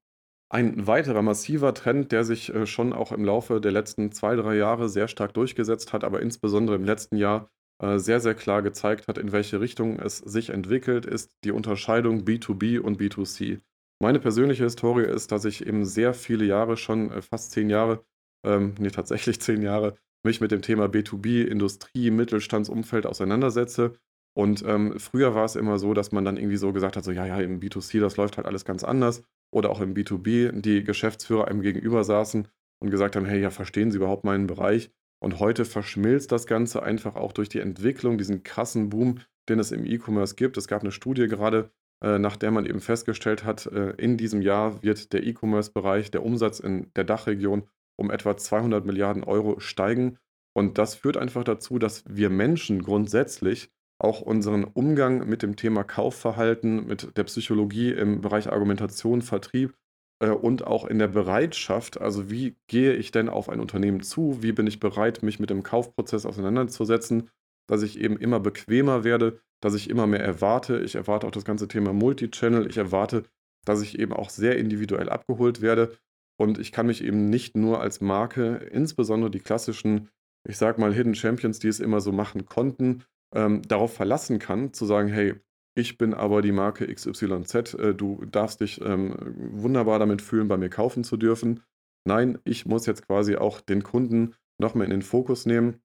Ein 0.50 0.86
weiterer 0.86 1.24
massiver 1.24 1.74
Trend, 1.74 2.12
der 2.12 2.24
sich 2.24 2.54
äh, 2.54 2.68
schon 2.68 2.94
auch 2.94 3.12
im 3.12 3.26
Laufe 3.26 3.60
der 3.60 3.72
letzten 3.72 4.12
zwei, 4.12 4.36
drei 4.36 4.56
Jahre 4.56 4.90
sehr 4.90 5.08
stark 5.08 5.34
durchgesetzt 5.34 5.92
hat, 5.94 6.04
aber 6.04 6.22
insbesondere 6.22 6.76
im 6.76 6.86
letzten 6.86 7.18
Jahr 7.18 7.50
äh, 7.82 7.98
sehr, 7.98 8.20
sehr 8.20 8.36
klar 8.36 8.62
gezeigt 8.62 9.08
hat, 9.08 9.18
in 9.18 9.32
welche 9.32 9.60
Richtung 9.60 10.00
es 10.00 10.20
sich 10.20 10.52
entwickelt, 10.52 11.06
ist 11.06 11.36
die 11.44 11.52
Unterscheidung 11.52 12.24
B2B 12.24 12.80
und 12.80 13.02
B2C. 13.02 13.62
Meine 14.04 14.20
persönliche 14.20 14.66
Historie 14.66 15.06
ist, 15.06 15.32
dass 15.32 15.46
ich 15.46 15.66
eben 15.66 15.86
sehr 15.86 16.14
viele 16.14 16.44
Jahre 16.44 16.76
schon, 16.76 17.10
äh, 17.10 17.22
fast 17.22 17.54
zehn 17.54 17.70
Jahre, 17.70 18.04
ähm, 18.46 18.76
nee, 18.78 18.90
tatsächlich 18.90 19.40
zehn 19.40 19.62
Jahre, 19.62 19.96
mich 20.26 20.42
mit 20.42 20.52
dem 20.52 20.62
Thema 20.62 20.88
B2B, 20.88 21.46
Industrie, 21.46 22.12
Mittelstandsumfeld 22.12 23.06
auseinandersetze. 23.06 23.94
Und 24.36 24.62
ähm, 24.68 25.00
früher 25.00 25.36
war 25.36 25.46
es 25.46 25.56
immer 25.56 25.80
so, 25.80 25.94
dass 25.94 26.12
man 26.12 26.26
dann 26.26 26.36
irgendwie 26.36 26.58
so 26.58 26.74
gesagt 26.74 26.98
hat, 26.98 27.06
so 27.06 27.14
ja, 27.14 27.26
ja, 27.26 27.40
im 27.40 27.62
B2C, 27.62 28.02
das 28.02 28.18
läuft 28.18 28.36
halt 28.36 28.46
alles 28.46 28.66
ganz 28.66 28.84
anders. 28.84 29.24
Oder 29.54 29.70
auch 29.70 29.80
im 29.80 29.94
B2B, 29.94 30.52
die 30.60 30.84
Geschäftsführer 30.84 31.48
einem 31.48 31.62
gegenüber 31.62 32.04
saßen 32.04 32.50
und 32.82 32.92
gesagt 32.92 33.16
haben, 33.16 33.26
hey, 33.26 33.40
ja, 33.40 33.52
verstehen 33.52 33.90
Sie 33.90 34.00
überhaupt 34.00 34.26
meinen 34.26 34.48
Bereich? 34.48 34.92
Und 35.22 35.40
heute 35.40 35.64
verschmilzt 35.64 36.34
das 36.34 36.46
Ganze 36.46 36.84
einfach 36.84 37.16
auch 37.16 37.32
durch 37.32 37.48
die 37.48 37.62
Entwicklung, 37.62 38.18
diesen 38.18 38.44
krassen 38.44 38.90
Boom, 38.90 39.22
den 39.48 39.60
es 39.60 39.72
im 39.72 39.86
E-Commerce 39.86 40.36
gibt. 40.36 40.58
Es 40.58 40.68
gab 40.68 40.82
eine 40.82 40.92
Studie 40.92 41.30
gerade, 41.30 41.72
nach 42.20 42.36
der 42.36 42.52
man 42.52 42.66
eben 42.66 42.82
festgestellt 42.82 43.46
hat, 43.46 43.66
äh, 43.68 43.92
in 43.92 44.18
diesem 44.18 44.42
Jahr 44.42 44.84
wird 44.84 45.14
der 45.14 45.26
E-Commerce-Bereich, 45.26 46.12
der 46.12 46.24
Umsatz 46.24 46.60
in 46.60 46.92
der 46.96 47.06
Dachregion 47.06 47.64
um 47.96 48.12
etwa 48.12 48.36
200 48.36 48.86
Milliarden 48.86 49.24
Euro 49.24 49.60
steigen. 49.60 50.18
Und 50.54 50.78
das 50.78 50.96
führt 50.96 51.18
einfach 51.18 51.44
dazu, 51.44 51.80
dass 51.80 52.04
wir 52.08 52.30
Menschen 52.30 52.84
grundsätzlich 52.84 53.72
auch 54.00 54.22
unseren 54.22 54.66
Umgang 54.66 55.28
mit 55.28 55.44
dem 55.44 55.56
Thema 55.56 55.84
Kaufverhalten, 55.84 56.86
mit 56.86 57.16
der 57.16 57.24
Psychologie 57.24 57.92
im 57.92 58.22
Bereich 58.22 58.52
Argumentation, 58.52 59.22
Vertrieb 59.22 59.74
äh, 60.20 60.30
und 60.30 60.68
auch 60.68 60.86
in 60.86 61.00
der 61.00 61.08
Bereitschaft, 61.08 62.02
also 62.02 62.30
wie 62.30 62.58
gehe 62.68 62.94
ich 62.94 63.12
denn 63.12 63.30
auf 63.30 63.50
ein 63.50 63.62
Unternehmen 63.62 64.02
zu, 64.02 64.44
wie 64.44 64.52
bin 64.52 64.68
ich 64.68 64.80
bereit, 64.80 65.24
mich 65.24 65.40
mit 65.40 65.50
dem 65.50 65.64
Kaufprozess 65.64 66.26
auseinanderzusetzen, 66.26 67.30
dass 67.68 67.82
ich 67.82 68.00
eben 68.00 68.18
immer 68.18 68.42
bequemer 68.42 69.04
werde, 69.04 69.40
dass 69.64 69.76
ich 69.76 69.90
immer 69.90 70.08
mehr 70.08 70.24
erwarte. 70.24 70.80
Ich 70.80 70.96
erwarte 70.96 71.26
auch 71.26 71.32
das 71.32 71.46
ganze 71.46 71.68
Thema 71.68 71.94
Multichannel. 71.94 72.68
Ich 72.68 72.78
erwarte, 72.78 73.24
dass 73.66 73.82
ich 73.82 73.98
eben 73.98 74.12
auch 74.12 74.30
sehr 74.30 74.58
individuell 74.58 75.10
abgeholt 75.10 75.62
werde 75.62 75.98
und 76.38 76.58
ich 76.58 76.72
kann 76.72 76.88
mich 76.88 77.04
eben 77.04 77.30
nicht 77.30 77.56
nur 77.56 77.80
als 77.80 78.02
Marke, 78.02 78.56
insbesondere 78.72 79.32
die 79.32 79.40
klassischen, 79.40 80.10
ich 80.48 80.58
sag 80.58 80.78
mal, 80.80 80.94
Hidden 80.94 81.16
Champions, 81.16 81.60
die 81.60 81.68
es 81.68 81.80
immer 81.80 82.02
so 82.02 82.12
machen 82.12 82.46
konnten, 82.46 83.04
ähm, 83.34 83.62
darauf 83.62 83.94
verlassen 83.94 84.40
kann, 84.40 84.74
zu 84.74 84.86
sagen, 84.86 85.08
hey, 85.08 85.36
ich 85.76 85.98
bin 85.98 86.14
aber 86.14 86.42
die 86.42 86.52
Marke 86.52 86.94
XYZ, 86.94 87.76
äh, 87.76 87.96
du 87.96 88.26
darfst 88.26 88.62
dich 88.62 88.82
ähm, 88.82 89.16
wunderbar 89.52 90.00
damit 90.00 90.22
fühlen, 90.22 90.48
bei 90.48 90.58
mir 90.58 90.70
kaufen 90.70 91.04
zu 91.04 91.18
dürfen. 91.18 91.62
Nein, 92.06 92.38
ich 92.44 92.66
muss 92.66 92.86
jetzt 92.86 93.08
quasi 93.08 93.38
auch 93.38 93.62
den 93.62 93.84
Kunden 93.84 94.36
noch 94.60 94.76
mehr 94.76 94.86
in 94.86 94.92
den 94.92 95.02
Fokus 95.02 95.46
nehmen. 95.46 95.82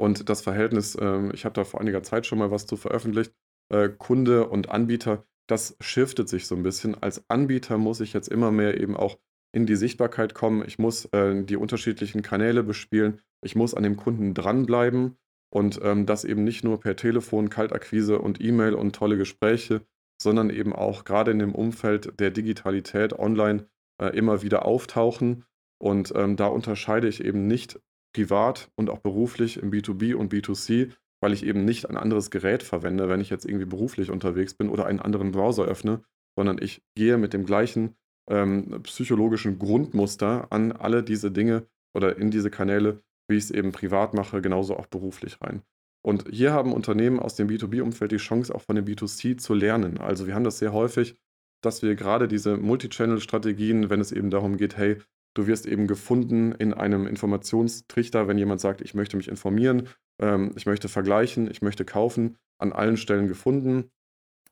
Und 0.00 0.30
das 0.30 0.40
Verhältnis, 0.40 0.94
äh, 0.94 1.30
ich 1.34 1.44
habe 1.44 1.52
da 1.52 1.64
vor 1.64 1.78
einiger 1.78 2.02
Zeit 2.02 2.24
schon 2.24 2.38
mal 2.38 2.50
was 2.50 2.64
zu 2.64 2.78
veröffentlicht, 2.78 3.34
äh, 3.68 3.90
Kunde 3.90 4.48
und 4.48 4.70
Anbieter, 4.70 5.26
das 5.46 5.76
shiftet 5.78 6.26
sich 6.26 6.46
so 6.46 6.54
ein 6.54 6.62
bisschen. 6.62 6.94
Als 7.02 7.28
Anbieter 7.28 7.76
muss 7.76 8.00
ich 8.00 8.14
jetzt 8.14 8.28
immer 8.28 8.50
mehr 8.50 8.80
eben 8.80 8.96
auch 8.96 9.18
in 9.52 9.66
die 9.66 9.76
Sichtbarkeit 9.76 10.32
kommen. 10.32 10.64
Ich 10.66 10.78
muss 10.78 11.04
äh, 11.12 11.44
die 11.44 11.56
unterschiedlichen 11.56 12.22
Kanäle 12.22 12.62
bespielen. 12.62 13.20
Ich 13.42 13.56
muss 13.56 13.74
an 13.74 13.82
dem 13.82 13.96
Kunden 13.98 14.32
dranbleiben 14.32 15.18
und 15.52 15.78
ähm, 15.82 16.06
das 16.06 16.24
eben 16.24 16.44
nicht 16.44 16.64
nur 16.64 16.80
per 16.80 16.96
Telefon, 16.96 17.50
Kaltakquise 17.50 18.20
und 18.20 18.40
E-Mail 18.40 18.72
und 18.74 18.96
tolle 18.96 19.18
Gespräche, 19.18 19.82
sondern 20.22 20.48
eben 20.48 20.72
auch 20.72 21.04
gerade 21.04 21.30
in 21.30 21.40
dem 21.40 21.54
Umfeld 21.54 22.18
der 22.18 22.30
Digitalität 22.30 23.18
online 23.18 23.66
äh, 24.00 24.16
immer 24.16 24.40
wieder 24.40 24.64
auftauchen. 24.64 25.44
Und 25.78 26.10
ähm, 26.16 26.36
da 26.36 26.46
unterscheide 26.46 27.06
ich 27.06 27.22
eben 27.22 27.46
nicht 27.46 27.78
privat 28.12 28.70
und 28.76 28.90
auch 28.90 28.98
beruflich 28.98 29.58
im 29.58 29.70
B2B 29.70 30.14
und 30.14 30.32
B2C, 30.32 30.90
weil 31.20 31.32
ich 31.32 31.44
eben 31.44 31.64
nicht 31.64 31.88
ein 31.88 31.96
anderes 31.96 32.30
Gerät 32.30 32.62
verwende, 32.62 33.08
wenn 33.08 33.20
ich 33.20 33.30
jetzt 33.30 33.44
irgendwie 33.44 33.66
beruflich 33.66 34.10
unterwegs 34.10 34.54
bin 34.54 34.68
oder 34.68 34.86
einen 34.86 35.00
anderen 35.00 35.32
Browser 35.32 35.64
öffne, 35.64 36.02
sondern 36.36 36.58
ich 36.60 36.82
gehe 36.94 37.18
mit 37.18 37.32
dem 37.32 37.44
gleichen 37.44 37.96
ähm, 38.28 38.82
psychologischen 38.82 39.58
Grundmuster 39.58 40.46
an 40.50 40.72
alle 40.72 41.02
diese 41.02 41.30
Dinge 41.30 41.66
oder 41.94 42.16
in 42.16 42.30
diese 42.30 42.50
Kanäle, 42.50 43.02
wie 43.28 43.36
ich 43.36 43.44
es 43.44 43.50
eben 43.50 43.72
privat 43.72 44.14
mache, 44.14 44.40
genauso 44.40 44.76
auch 44.76 44.86
beruflich 44.86 45.40
rein. 45.40 45.62
Und 46.02 46.28
hier 46.30 46.52
haben 46.52 46.72
Unternehmen 46.72 47.20
aus 47.20 47.34
dem 47.34 47.48
B2B-Umfeld 47.48 48.12
die 48.12 48.16
Chance, 48.16 48.54
auch 48.54 48.62
von 48.62 48.76
dem 48.76 48.86
B2C 48.86 49.36
zu 49.36 49.52
lernen. 49.52 49.98
Also 49.98 50.26
wir 50.26 50.34
haben 50.34 50.44
das 50.44 50.58
sehr 50.58 50.72
häufig, 50.72 51.16
dass 51.62 51.82
wir 51.82 51.94
gerade 51.94 52.26
diese 52.26 52.56
Multichannel-Strategien, 52.56 53.90
wenn 53.90 54.00
es 54.00 54.12
eben 54.12 54.30
darum 54.30 54.56
geht, 54.56 54.78
hey, 54.78 54.96
du 55.34 55.46
wirst 55.46 55.66
eben 55.66 55.86
gefunden 55.86 56.52
in 56.52 56.74
einem 56.74 57.06
Informationstrichter, 57.06 58.28
wenn 58.28 58.38
jemand 58.38 58.60
sagt, 58.60 58.80
ich 58.80 58.94
möchte 58.94 59.16
mich 59.16 59.28
informieren, 59.28 59.88
ähm, 60.20 60.52
ich 60.56 60.66
möchte 60.66 60.88
vergleichen, 60.88 61.50
ich 61.50 61.62
möchte 61.62 61.84
kaufen, 61.84 62.36
an 62.58 62.72
allen 62.72 62.96
Stellen 62.96 63.28
gefunden. 63.28 63.90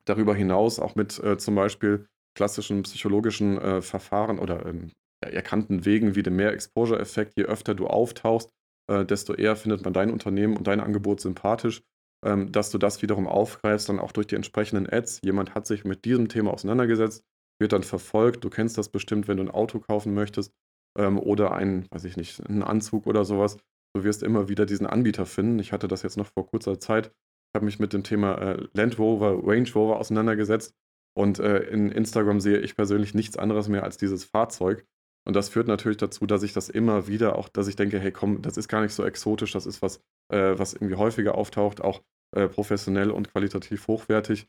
Darüber 0.05 0.35
hinaus 0.35 0.79
auch 0.79 0.95
mit 0.95 1.23
äh, 1.23 1.37
zum 1.37 1.55
Beispiel 1.55 2.07
klassischen 2.35 2.83
psychologischen 2.83 3.59
äh, 3.59 3.83
Verfahren 3.83 4.39
oder 4.39 4.65
ähm, 4.67 4.93
erkannten 5.21 5.85
Wegen 5.85 6.15
wie 6.15 6.23
dem 6.23 6.37
Mehr-Exposure-Effekt. 6.37 7.35
Je 7.37 7.45
öfter 7.45 7.75
du 7.75 7.89
auftauchst, 7.89 8.51
äh, 8.87 9.05
desto 9.05 9.35
eher 9.35 9.57
findet 9.57 9.85
man 9.85 9.93
dein 9.93 10.11
Unternehmen 10.11 10.57
und 10.57 10.67
dein 10.67 10.81
Angebot 10.81 11.21
sympathisch. 11.21 11.83
Ähm, 12.25 12.51
dass 12.51 12.71
du 12.71 12.79
das 12.79 13.01
wiederum 13.03 13.29
aufgreifst, 13.29 13.89
dann 13.89 14.01
auch 14.01 14.11
durch 14.11 14.27
die 14.27 14.35
entsprechenden 14.35 14.93
Ads. 14.93 15.21
Jemand 15.23 15.55
hat 15.55 15.69
sich 15.69 15.85
mit 15.85 16.05
diesem 16.05 16.29
Thema 16.29 16.53
auseinandergesetzt, 16.53 17.23
wird 17.61 17.73
dann 17.73 17.85
verfolgt. 17.85 18.43
Du 18.43 18.51
kennst 18.51 18.77
das 18.77 18.89
bestimmt, 18.89 19.29
wenn 19.29 19.37
du 19.37 19.45
ein 19.45 19.51
Auto 19.51 19.79
kaufen 19.79 20.15
möchtest 20.15 20.53
ähm, 20.99 21.19
oder 21.19 21.53
einen, 21.53 21.87
weiß 21.91 22.05
ich 22.05 22.17
nicht, 22.17 22.47
einen 22.47 22.63
Anzug 22.63 23.07
oder 23.07 23.25
sowas. 23.25 23.57
Du 23.95 24.05
wirst 24.05 24.23
immer 24.23 24.49
wieder 24.49 24.67
diesen 24.67 24.87
Anbieter 24.87 25.25
finden. 25.25 25.59
Ich 25.59 25.73
hatte 25.73 25.89
das 25.89 26.03
jetzt 26.03 26.17
noch 26.17 26.27
vor 26.27 26.47
kurzer 26.47 26.79
Zeit. 26.79 27.07
Ich 27.07 27.55
habe 27.57 27.65
mich 27.65 27.79
mit 27.79 27.93
dem 27.95 28.03
Thema 28.03 28.35
äh, 28.37 28.67
Land 28.75 28.99
Rover, 28.99 29.41
Range 29.43 29.69
Rover 29.75 29.99
auseinandergesetzt 29.99 30.75
und 31.17 31.39
äh, 31.39 31.61
in 31.61 31.91
Instagram 31.91 32.41
sehe 32.41 32.59
ich 32.59 32.77
persönlich 32.77 33.15
nichts 33.15 33.39
anderes 33.39 33.69
mehr 33.69 33.85
als 33.85 33.97
dieses 33.97 34.25
Fahrzeug. 34.25 34.85
Und 35.27 35.35
das 35.35 35.49
führt 35.49 35.69
natürlich 35.69 35.99
dazu, 35.99 36.27
dass 36.27 36.43
ich 36.43 36.53
das 36.53 36.69
immer 36.69 37.07
wieder 37.07 37.37
auch, 37.37 37.49
dass 37.49 37.69
ich 37.69 37.77
denke, 37.77 37.99
hey 37.99 38.13
komm, 38.13 38.43
das 38.43 38.57
ist 38.57 38.69
gar 38.69 38.83
nicht 38.83 38.95
so 38.95 39.05
exotisch, 39.05 39.53
das 39.53 39.67
ist 39.67 39.83
was, 39.83 40.01
äh, 40.33 40.59
was 40.59 40.75
irgendwie 40.75 40.95
häufiger 40.95 41.35
auftaucht, 41.35 41.81
auch 41.81 42.03
äh, 42.37 42.49
professionell 42.49 43.11
und 43.11 43.31
qualitativ 43.33 43.89
hochwertig. 43.89 44.47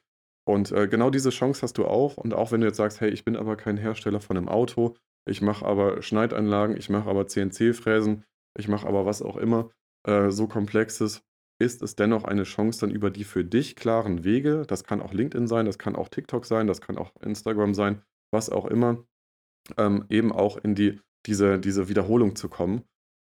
Und 0.50 0.72
äh, 0.72 0.88
genau 0.88 1.12
diese 1.12 1.30
Chance 1.30 1.62
hast 1.62 1.78
du 1.78 1.86
auch. 1.86 2.18
Und 2.18 2.34
auch 2.34 2.52
wenn 2.52 2.62
du 2.62 2.66
jetzt 2.66 2.78
sagst, 2.78 3.02
hey, 3.02 3.12
ich 3.12 3.24
bin 3.24 3.36
aber 3.36 3.56
kein 3.56 3.78
Hersteller 3.78 4.20
von 4.20 4.36
einem 4.36 4.50
Auto, 4.50 4.96
ich 5.30 5.44
mache 5.44 5.64
aber 5.64 6.02
Schneidanlagen, 6.02 6.76
ich 6.76 6.90
mache 6.90 7.08
aber 7.08 7.28
CNC-Fräsen, 7.28 8.24
ich 8.58 8.68
mache 8.68 8.88
aber 8.88 9.06
was 9.06 9.22
auch 9.22 9.38
immer, 9.38 9.70
äh, 10.08 10.32
so 10.32 10.48
komplexes, 10.48 11.22
ist 11.62 11.84
es 11.84 11.96
dennoch 11.96 12.24
eine 12.24 12.46
Chance 12.46 12.80
dann 12.80 12.90
über 12.90 13.12
die 13.12 13.26
für 13.26 13.46
dich 13.46 13.76
klaren 13.76 14.24
Wege, 14.24 14.64
das 14.66 14.84
kann 14.84 15.04
auch 15.04 15.14
LinkedIn 15.14 15.46
sein, 15.46 15.68
das 15.68 15.78
kann 15.78 15.96
auch 15.96 16.10
TikTok 16.10 16.48
sein, 16.48 16.66
das 16.66 16.82
kann 16.82 16.98
auch 16.98 17.12
Instagram 17.22 17.76
sein, 17.76 18.02
was 18.32 18.50
auch 18.50 18.66
immer, 18.66 19.06
ähm, 19.78 20.06
eben 20.10 20.32
auch 20.32 20.58
in 20.58 20.74
die, 20.74 21.00
diese, 21.28 21.60
diese 21.60 21.90
Wiederholung 21.90 22.36
zu 22.36 22.50
kommen. 22.50 22.86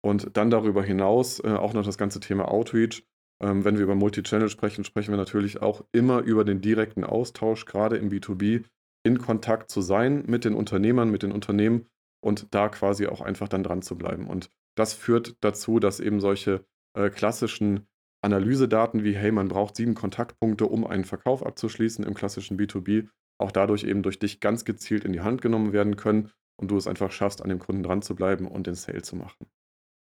Und 0.05 0.37
dann 0.37 0.51
darüber 0.51 0.83
hinaus 0.83 1.39
äh, 1.39 1.47
auch 1.47 1.73
noch 1.73 1.83
das 1.83 1.97
ganze 1.97 2.19
Thema 2.19 2.47
Outreach. 2.47 3.07
Ähm, 3.41 3.65
wenn 3.65 3.77
wir 3.77 3.83
über 3.83 3.95
Multichannel 3.95 4.49
sprechen, 4.49 4.83
sprechen 4.83 5.11
wir 5.11 5.17
natürlich 5.17 5.61
auch 5.61 5.83
immer 5.91 6.21
über 6.21 6.43
den 6.43 6.61
direkten 6.61 7.03
Austausch, 7.03 7.65
gerade 7.65 7.97
im 7.97 8.09
B2B, 8.09 8.63
in 9.03 9.19
Kontakt 9.19 9.69
zu 9.69 9.81
sein 9.81 10.23
mit 10.27 10.43
den 10.43 10.53
Unternehmern, 10.53 11.09
mit 11.09 11.23
den 11.23 11.31
Unternehmen 11.31 11.87
und 12.23 12.53
da 12.53 12.69
quasi 12.69 13.07
auch 13.07 13.21
einfach 13.21 13.47
dann 13.47 13.63
dran 13.63 13.81
zu 13.81 13.97
bleiben. 13.97 14.27
Und 14.27 14.49
das 14.75 14.93
führt 14.93 15.35
dazu, 15.41 15.79
dass 15.79 15.99
eben 15.99 16.19
solche 16.19 16.65
äh, 16.93 17.09
klassischen 17.09 17.87
Analysedaten 18.21 19.03
wie, 19.03 19.15
hey, 19.15 19.31
man 19.31 19.47
braucht 19.47 19.75
sieben 19.75 19.93
Kontaktpunkte, 19.93 20.65
um 20.65 20.85
einen 20.85 21.05
Verkauf 21.05 21.45
abzuschließen 21.45 22.03
im 22.03 22.15
klassischen 22.15 22.57
B2B, 22.57 23.07
auch 23.39 23.51
dadurch 23.51 23.83
eben 23.83 24.01
durch 24.01 24.19
dich 24.19 24.39
ganz 24.39 24.65
gezielt 24.65 25.05
in 25.05 25.13
die 25.13 25.21
Hand 25.21 25.41
genommen 25.41 25.71
werden 25.71 25.95
können 25.95 26.31
und 26.59 26.71
du 26.71 26.77
es 26.77 26.87
einfach 26.87 27.11
schaffst, 27.11 27.41
an 27.41 27.49
dem 27.49 27.59
Kunden 27.59 27.83
dran 27.83 28.01
zu 28.01 28.15
bleiben 28.15 28.47
und 28.47 28.67
den 28.67 28.75
Sale 28.75 29.03
zu 29.03 29.15
machen. 29.15 29.47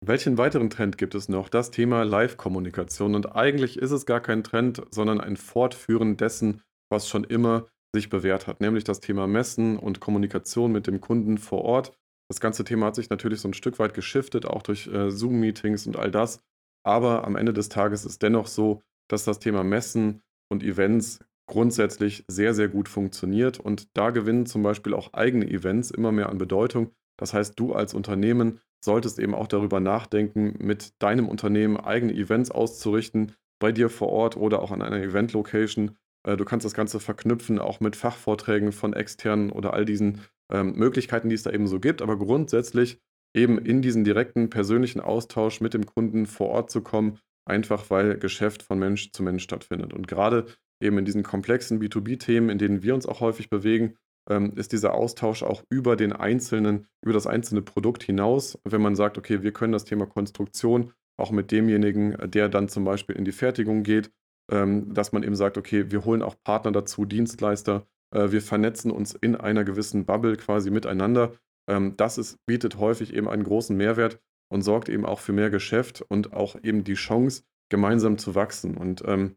Welchen 0.05 0.37
weiteren 0.37 0.69
Trend 0.69 0.97
gibt 0.97 1.15
es 1.15 1.29
noch? 1.29 1.47
Das 1.47 1.71
Thema 1.71 2.03
Live-Kommunikation. 2.03 3.15
Und 3.15 3.37
eigentlich 3.37 3.79
ist 3.79 3.91
es 3.91 4.05
gar 4.05 4.19
kein 4.19 4.43
Trend, 4.43 4.81
sondern 4.91 5.21
ein 5.21 5.37
Fortführen 5.37 6.17
dessen, 6.17 6.61
was 6.89 7.07
schon 7.07 7.23
immer 7.23 7.67
sich 7.95 8.09
bewährt 8.09 8.45
hat, 8.45 8.59
nämlich 8.59 8.83
das 8.83 8.99
Thema 8.99 9.27
Messen 9.27 9.79
und 9.79 10.01
Kommunikation 10.01 10.73
mit 10.73 10.87
dem 10.87 10.99
Kunden 10.99 11.37
vor 11.37 11.61
Ort. 11.61 11.93
Das 12.27 12.41
ganze 12.41 12.65
Thema 12.65 12.87
hat 12.87 12.95
sich 12.95 13.09
natürlich 13.09 13.39
so 13.39 13.47
ein 13.47 13.53
Stück 13.53 13.79
weit 13.79 13.93
geschiftet, 13.93 14.45
auch 14.45 14.61
durch 14.61 14.87
äh, 14.87 15.09
Zoom-Meetings 15.09 15.87
und 15.87 15.95
all 15.95 16.11
das. 16.11 16.43
Aber 16.85 17.25
am 17.25 17.37
Ende 17.37 17.53
des 17.53 17.69
Tages 17.69 18.03
ist 18.03 18.23
dennoch 18.23 18.47
so, 18.47 18.81
dass 19.09 19.23
das 19.23 19.39
Thema 19.39 19.63
Messen 19.63 20.21
und 20.49 20.63
Events 20.63 21.19
grundsätzlich 21.47 22.25
sehr, 22.27 22.53
sehr 22.53 22.67
gut 22.67 22.89
funktioniert. 22.89 23.57
Und 23.57 23.95
da 23.95 24.09
gewinnen 24.09 24.47
zum 24.47 24.63
Beispiel 24.63 24.95
auch 24.95 25.13
eigene 25.13 25.49
Events 25.49 25.91
immer 25.91 26.11
mehr 26.11 26.27
an 26.27 26.39
Bedeutung. 26.39 26.91
Das 27.17 27.33
heißt, 27.33 27.57
du 27.57 27.73
als 27.73 27.93
Unternehmen 27.93 28.59
solltest 28.83 29.19
eben 29.19 29.33
auch 29.33 29.47
darüber 29.47 29.79
nachdenken, 29.79 30.55
mit 30.59 30.93
deinem 30.99 31.27
Unternehmen 31.27 31.77
eigene 31.77 32.13
Events 32.13 32.51
auszurichten, 32.51 33.33
bei 33.59 33.71
dir 33.71 33.89
vor 33.89 34.09
Ort 34.09 34.35
oder 34.35 34.61
auch 34.61 34.71
an 34.71 34.81
einer 34.81 35.01
Event-Location. 35.01 35.97
Äh, 36.27 36.37
du 36.37 36.45
kannst 36.45 36.65
das 36.65 36.73
Ganze 36.73 36.99
verknüpfen, 36.99 37.59
auch 37.59 37.79
mit 37.79 37.95
Fachvorträgen 37.95 38.71
von 38.71 38.93
externen 38.93 39.51
oder 39.51 39.73
all 39.73 39.85
diesen 39.85 40.21
ähm, 40.51 40.73
Möglichkeiten, 40.73 41.29
die 41.29 41.35
es 41.35 41.43
da 41.43 41.51
eben 41.51 41.67
so 41.67 41.79
gibt. 41.79 42.01
Aber 42.01 42.17
grundsätzlich 42.17 42.99
eben 43.33 43.57
in 43.57 43.81
diesen 43.81 44.03
direkten 44.03 44.49
persönlichen 44.49 44.99
Austausch 44.99 45.61
mit 45.61 45.73
dem 45.73 45.85
Kunden 45.85 46.25
vor 46.25 46.49
Ort 46.49 46.71
zu 46.71 46.81
kommen, 46.81 47.19
einfach 47.45 47.89
weil 47.89 48.17
Geschäft 48.17 48.63
von 48.63 48.79
Mensch 48.79 49.11
zu 49.11 49.23
Mensch 49.23 49.43
stattfindet. 49.43 49.93
Und 49.93 50.07
gerade 50.07 50.45
eben 50.81 50.97
in 50.97 51.05
diesen 51.05 51.23
komplexen 51.23 51.81
B2B-Themen, 51.81 52.49
in 52.49 52.57
denen 52.57 52.83
wir 52.83 52.93
uns 52.93 53.05
auch 53.05 53.21
häufig 53.21 53.49
bewegen, 53.49 53.95
ähm, 54.29 54.53
ist 54.55 54.71
dieser 54.71 54.93
Austausch 54.93 55.43
auch 55.43 55.63
über 55.69 55.95
den 55.95 56.13
einzelnen, 56.13 56.87
über 57.03 57.13
das 57.13 57.27
einzelne 57.27 57.61
Produkt 57.61 58.03
hinaus. 58.03 58.57
Wenn 58.63 58.81
man 58.81 58.95
sagt, 58.95 59.17
okay, 59.17 59.43
wir 59.43 59.51
können 59.51 59.73
das 59.73 59.85
Thema 59.85 60.05
Konstruktion 60.05 60.93
auch 61.17 61.31
mit 61.31 61.51
demjenigen, 61.51 62.17
der 62.31 62.49
dann 62.49 62.69
zum 62.69 62.85
Beispiel 62.85 63.15
in 63.15 63.25
die 63.25 63.31
Fertigung 63.31 63.83
geht, 63.83 64.11
ähm, 64.51 64.93
dass 64.93 65.11
man 65.11 65.23
eben 65.23 65.35
sagt, 65.35 65.57
okay, 65.57 65.91
wir 65.91 66.05
holen 66.05 66.21
auch 66.21 66.35
Partner 66.43 66.71
dazu, 66.71 67.05
Dienstleister, 67.05 67.85
äh, 68.13 68.31
wir 68.31 68.41
vernetzen 68.41 68.91
uns 68.91 69.13
in 69.13 69.35
einer 69.35 69.63
gewissen 69.63 70.05
Bubble 70.05 70.37
quasi 70.37 70.71
miteinander. 70.71 71.33
Ähm, 71.69 71.95
das 71.97 72.17
ist, 72.17 72.37
bietet 72.45 72.77
häufig 72.77 73.13
eben 73.13 73.29
einen 73.29 73.43
großen 73.43 73.75
Mehrwert 73.75 74.19
und 74.49 74.61
sorgt 74.61 74.89
eben 74.89 75.05
auch 75.05 75.19
für 75.19 75.33
mehr 75.33 75.49
Geschäft 75.49 76.03
und 76.07 76.33
auch 76.33 76.55
eben 76.63 76.83
die 76.83 76.93
Chance, 76.93 77.43
gemeinsam 77.69 78.17
zu 78.17 78.35
wachsen. 78.35 78.77
Und 78.77 79.03
ähm, 79.05 79.35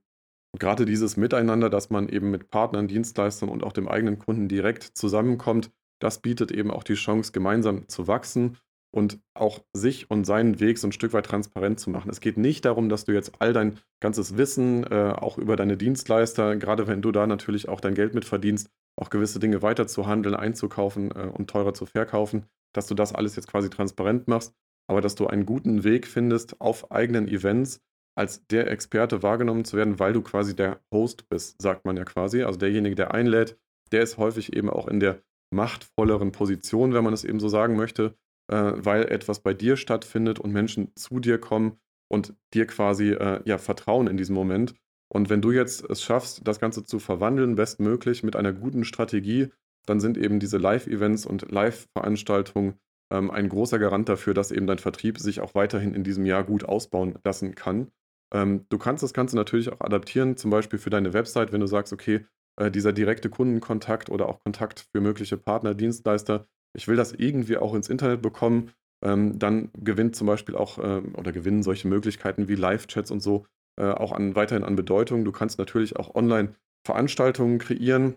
gerade 0.59 0.85
dieses 0.85 1.17
Miteinander, 1.17 1.71
dass 1.71 1.91
man 1.91 2.09
eben 2.09 2.31
mit 2.31 2.51
Partnern, 2.51 2.89
Dienstleistern 2.89 3.49
und 3.49 3.65
auch 3.65 3.73
dem 3.73 3.89
eigenen 3.89 4.19
Kunden 4.19 4.49
direkt 4.49 4.83
zusammenkommt, 4.83 5.71
das 6.01 6.21
bietet 6.21 6.53
eben 6.53 6.71
auch 6.71 6.83
die 6.83 6.95
Chance, 6.95 7.33
gemeinsam 7.33 7.89
zu 7.89 8.07
wachsen 8.07 8.59
und 8.91 9.19
auch 9.35 9.63
sich 9.73 10.11
und 10.11 10.25
seinen 10.25 10.61
Weg 10.61 10.79
so 10.79 10.89
ein 10.89 10.93
Stück 10.93 11.13
weit 11.13 11.27
transparent 11.27 11.81
zu 11.81 11.91
machen. 11.91 12.11
Es 12.11 12.21
geht 12.21 12.37
nicht 12.37 12.65
darum, 12.65 12.89
dass 12.89 13.05
du 13.05 13.13
jetzt 13.13 13.33
all 13.41 13.53
dein 13.53 13.79
ganzes 14.01 14.37
Wissen, 14.37 14.85
äh, 14.85 15.13
auch 15.17 15.39
über 15.39 15.57
deine 15.57 15.77
Dienstleister, 15.77 16.57
gerade 16.57 16.87
wenn 16.87 17.03
du 17.03 17.13
da 17.13 17.27
natürlich 17.27 17.69
auch 17.69 17.81
dein 17.81 17.95
Geld 17.95 18.15
mit 18.15 18.25
verdienst, 18.25 18.71
auch 18.97 19.11
gewisse 19.11 19.39
Dinge 19.39 19.63
weiter 19.63 19.87
zu 19.87 20.07
handeln, 20.07 20.35
einzukaufen 20.35 21.11
äh, 21.11 21.31
und 21.33 21.51
teurer 21.51 21.75
zu 21.75 21.87
verkaufen, 21.87 22.47
dass 22.73 22.87
du 22.87 22.95
das 22.95 23.15
alles 23.15 23.37
jetzt 23.37 23.49
quasi 23.49 23.69
transparent 23.69 24.29
machst, 24.29 24.55
aber 24.89 25.01
dass 25.01 25.15
du 25.15 25.27
einen 25.27 25.47
guten 25.47 25.85
Weg 25.85 26.07
findest, 26.07 26.61
auf 26.61 26.91
eigenen 26.91 27.29
Events 27.29 27.83
als 28.17 28.47
der 28.47 28.71
Experte 28.71 29.23
wahrgenommen 29.23 29.65
zu 29.65 29.77
werden, 29.77 29.99
weil 29.99 30.13
du 30.13 30.23
quasi 30.23 30.57
der 30.57 30.81
Host 30.93 31.29
bist, 31.29 31.61
sagt 31.61 31.85
man 31.85 31.97
ja 31.97 32.05
quasi. 32.05 32.43
Also 32.43 32.59
derjenige, 32.59 32.95
der 32.95 33.13
einlädt, 33.13 33.59
der 33.93 34.03
ist 34.03 34.17
häufig 34.17 34.57
eben 34.57 34.71
auch 34.71 34.89
in 34.89 35.01
der 35.01 35.23
machtvolleren 35.53 36.33
Position, 36.33 36.95
wenn 36.95 37.05
man 37.05 37.13
es 37.13 37.25
eben 37.25 37.41
so 37.41 37.49
sagen 37.49 37.77
möchte, 37.77 38.17
äh, 38.51 38.73
weil 38.75 39.05
etwas 39.05 39.41
bei 39.41 39.55
dir 39.55 39.77
stattfindet 39.77 40.39
und 40.39 40.53
Menschen 40.53 40.93
zu 40.97 41.21
dir 41.21 41.39
kommen 41.39 41.79
und 42.09 42.35
dir 42.55 42.67
quasi 42.67 43.13
äh, 43.13 43.43
ja, 43.45 43.59
vertrauen 43.59 44.07
in 44.07 44.17
diesem 44.17 44.35
Moment. 44.35 44.75
Und 45.13 45.31
wenn 45.31 45.43
du 45.43 45.53
jetzt 45.53 45.89
es 45.89 46.03
schaffst, 46.03 46.41
das 46.47 46.59
Ganze 46.59 46.85
zu 46.85 46.99
verwandeln, 46.99 47.55
bestmöglich 47.55 48.23
mit 48.23 48.35
einer 48.35 48.53
guten 48.53 48.85
Strategie, 48.85 49.49
dann 49.87 50.01
sind 50.01 50.19
eben 50.19 50.41
diese 50.41 50.59
Live-Events 50.59 51.27
und 51.27 51.51
Live-Veranstaltungen 51.51 52.75
ähm, 53.13 53.31
ein 53.31 53.49
großer 53.49 53.79
Garant 53.79 54.09
dafür, 54.09 54.35
dass 54.35 54.51
eben 54.51 54.67
dein 54.67 54.79
Vertrieb 54.79 55.19
sich 55.19 55.41
auch 55.41 55.55
weiterhin 55.55 55.95
in 55.95 56.03
diesem 56.03 56.27
Jahr 56.27 56.43
gut 56.43 56.65
ausbauen 56.65 57.19
lassen 57.25 57.55
kann. 57.55 57.93
Ähm, 58.35 58.67
du 58.69 58.79
kannst 58.79 59.03
das 59.03 59.13
Ganze 59.13 59.37
natürlich 59.37 59.73
auch 59.73 59.81
adaptieren, 59.81 60.37
zum 60.37 60.51
Beispiel 60.51 60.79
für 60.79 60.91
deine 60.91 61.13
Website, 61.13 61.53
wenn 61.53 61.61
du 61.61 61.67
sagst, 61.67 61.93
okay, 61.93 62.27
äh, 62.57 62.71
dieser 62.71 62.93
direkte 62.93 63.31
Kundenkontakt 63.31 64.11
oder 64.11 64.29
auch 64.29 64.41
Kontakt 64.41 64.87
für 64.93 65.01
mögliche 65.01 65.37
Partner, 65.37 65.75
Dienstleister, 65.75 66.47
ich 66.77 66.89
will 66.89 66.97
das 66.97 67.13
irgendwie 67.13 67.57
auch 67.57 67.75
ins 67.75 67.89
Internet 67.89 68.23
bekommen, 68.23 68.73
ähm, 69.05 69.39
dann 69.39 69.71
gewinnt 69.79 70.17
zum 70.17 70.27
Beispiel 70.27 70.57
auch 70.57 70.79
ähm, 70.83 71.15
oder 71.15 71.33
gewinnen 71.33 71.63
solche 71.63 71.89
Möglichkeiten 71.89 72.49
wie 72.49 72.55
Live-Chats 72.55 73.11
und 73.11 73.21
so 73.21 73.47
äh, 73.79 73.91
auch 73.91 74.13
an, 74.13 74.35
weiterhin 74.35 74.65
an 74.65 74.77
Bedeutung. 74.77 75.25
Du 75.25 75.33
kannst 75.33 75.59
natürlich 75.59 75.97
auch 75.97 76.15
online 76.15 76.55
Veranstaltungen 76.87 77.59
kreieren, 77.59 78.17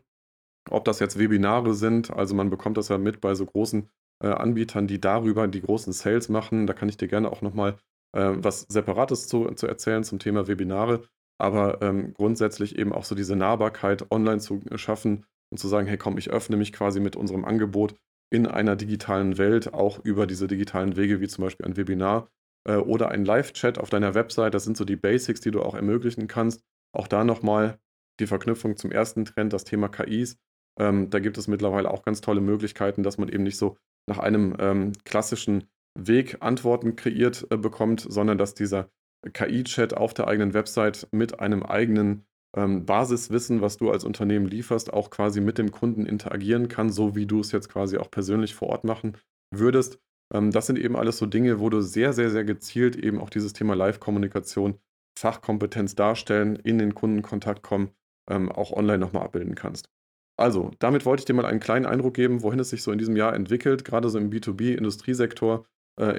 ob 0.70 0.86
das 0.86 1.00
jetzt 1.00 1.20
Webinare 1.20 1.74
sind, 1.74 2.12
also 2.12 2.36
man 2.36 2.50
bekommt 2.50 2.78
das 2.78 2.90
ja 2.90 2.98
mit 2.98 3.22
bei 3.22 3.36
so 3.36 3.46
großen 3.46 3.90
äh, 4.24 4.28
Anbietern, 4.28 4.88
die 4.88 5.02
darüber 5.02 5.48
die 5.48 5.62
großen 5.62 5.94
Sales 5.94 6.30
machen. 6.30 6.68
Da 6.68 6.74
kann 6.74 6.90
ich 6.90 6.98
dir 6.98 7.08
gerne 7.08 7.32
auch 7.32 7.42
nochmal 7.42 7.78
äh, 8.14 8.32
was 8.36 8.62
Separates 8.62 9.28
zu, 9.28 9.46
zu 9.54 9.68
erzählen 9.68 10.04
zum 10.04 10.20
Thema 10.20 10.48
Webinare, 10.48 11.04
aber 11.38 11.82
ähm, 11.82 12.14
grundsätzlich 12.14 12.78
eben 12.78 12.94
auch 12.94 13.04
so 13.04 13.16
diese 13.16 13.36
Nahbarkeit 13.36 14.12
online 14.12 14.40
zu 14.40 14.62
schaffen 14.76 15.26
und 15.52 15.58
zu 15.58 15.68
sagen, 15.68 15.88
hey 15.88 15.98
komm, 15.98 16.18
ich 16.18 16.30
öffne 16.30 16.58
mich 16.58 16.74
quasi 16.74 17.00
mit 17.00 17.16
unserem 17.16 17.46
Angebot 17.46 17.96
in 18.32 18.46
einer 18.46 18.76
digitalen 18.76 19.38
Welt, 19.38 19.74
auch 19.74 20.04
über 20.04 20.28
diese 20.28 20.48
digitalen 20.48 20.96
Wege, 20.96 21.20
wie 21.20 21.28
zum 21.28 21.44
Beispiel 21.44 21.66
ein 21.66 21.78
Webinar 21.78 22.30
äh, 22.68 22.76
oder 22.76 23.10
ein 23.10 23.26
Live-Chat 23.26 23.80
auf 23.80 23.90
deiner 23.90 24.14
Website. 24.14 24.54
Das 24.54 24.64
sind 24.64 24.78
so 24.78 24.86
die 24.86 24.96
Basics, 24.96 25.42
die 25.42 25.52
du 25.52 25.62
auch 25.62 25.76
ermöglichen 25.76 26.28
kannst. 26.28 26.62
Auch 26.96 27.08
da 27.08 27.24
nochmal 27.24 27.80
die 28.20 28.28
Verknüpfung 28.28 28.78
zum 28.78 28.92
ersten 28.92 29.26
Trend, 29.26 29.54
das 29.54 29.64
Thema 29.64 29.90
KIs. 29.90 30.38
Ähm, 30.80 31.10
da 31.10 31.20
gibt 31.20 31.38
es 31.38 31.48
mittlerweile 31.48 31.90
auch 31.90 32.04
ganz 32.04 32.22
tolle 32.22 32.42
Möglichkeiten, 32.42 33.04
dass 33.04 33.18
man 33.18 33.30
eben 33.30 33.44
nicht 33.44 33.58
so 33.58 33.78
nach 34.08 34.20
einem 34.20 34.56
ähm, 34.60 34.94
klassischen 35.06 35.70
Weg 36.08 36.38
Antworten 36.42 36.96
kreiert 36.96 37.48
äh, 37.50 37.58
bekommt, 37.58 38.06
sondern 38.08 38.38
dass 38.38 38.54
dieser 38.54 38.90
KI-Chat 39.34 39.96
auf 39.96 40.14
der 40.14 40.28
eigenen 40.28 40.54
Website 40.54 41.08
mit 41.12 41.40
einem 41.40 41.64
eigenen 41.64 42.26
ähm, 42.56 42.86
Basiswissen, 42.86 43.62
was 43.62 43.78
du 43.78 43.92
als 43.92 44.04
Unternehmen 44.04 44.48
lieferst, 44.48 44.94
auch 44.94 45.10
quasi 45.10 45.42
mit 45.42 45.58
dem 45.58 45.72
Kunden 45.72 46.06
interagieren 46.06 46.68
kann, 46.68 46.90
so 46.90 47.16
wie 47.16 47.26
du 47.26 47.42
es 47.42 47.52
jetzt 47.52 47.70
quasi 47.70 47.98
auch 47.98 48.10
persönlich 48.10 48.56
vor 48.56 48.70
Ort 48.70 48.84
machen 48.84 49.18
würdest. 49.52 50.00
Ähm, 50.34 50.52
das 50.52 50.68
sind 50.68 50.80
eben 50.80 50.96
alles 50.96 51.18
so 51.18 51.26
Dinge, 51.26 51.60
wo 51.60 51.70
du 51.70 51.82
sehr, 51.82 52.14
sehr, 52.14 52.30
sehr 52.30 52.44
gezielt 52.44 52.96
eben 52.96 53.20
auch 53.20 53.30
dieses 53.30 53.54
Thema 53.54 53.76
Live-Kommunikation, 53.76 54.80
Fachkompetenz 55.18 55.96
darstellen, 55.96 56.56
in 56.56 56.78
den 56.78 56.96
Kundenkontakt 56.96 57.62
kommen, 57.62 57.92
ähm, 58.30 58.52
auch 58.52 58.72
online 58.72 59.00
nochmal 59.00 59.24
abbilden 59.24 59.56
kannst. 59.56 59.90
Also, 60.38 60.72
damit 60.80 61.06
wollte 61.06 61.22
ich 61.22 61.26
dir 61.26 61.34
mal 61.34 61.46
einen 61.46 61.60
kleinen 61.60 61.86
Eindruck 61.86 62.14
geben, 62.14 62.42
wohin 62.44 62.60
es 62.60 62.70
sich 62.70 62.82
so 62.82 62.94
in 62.94 62.98
diesem 62.98 63.18
Jahr 63.18 63.36
entwickelt, 63.36 63.84
gerade 63.84 64.10
so 64.10 64.18
im 64.18 64.30
B2B-Industriesektor, 64.30 65.66
äh, 65.66 65.68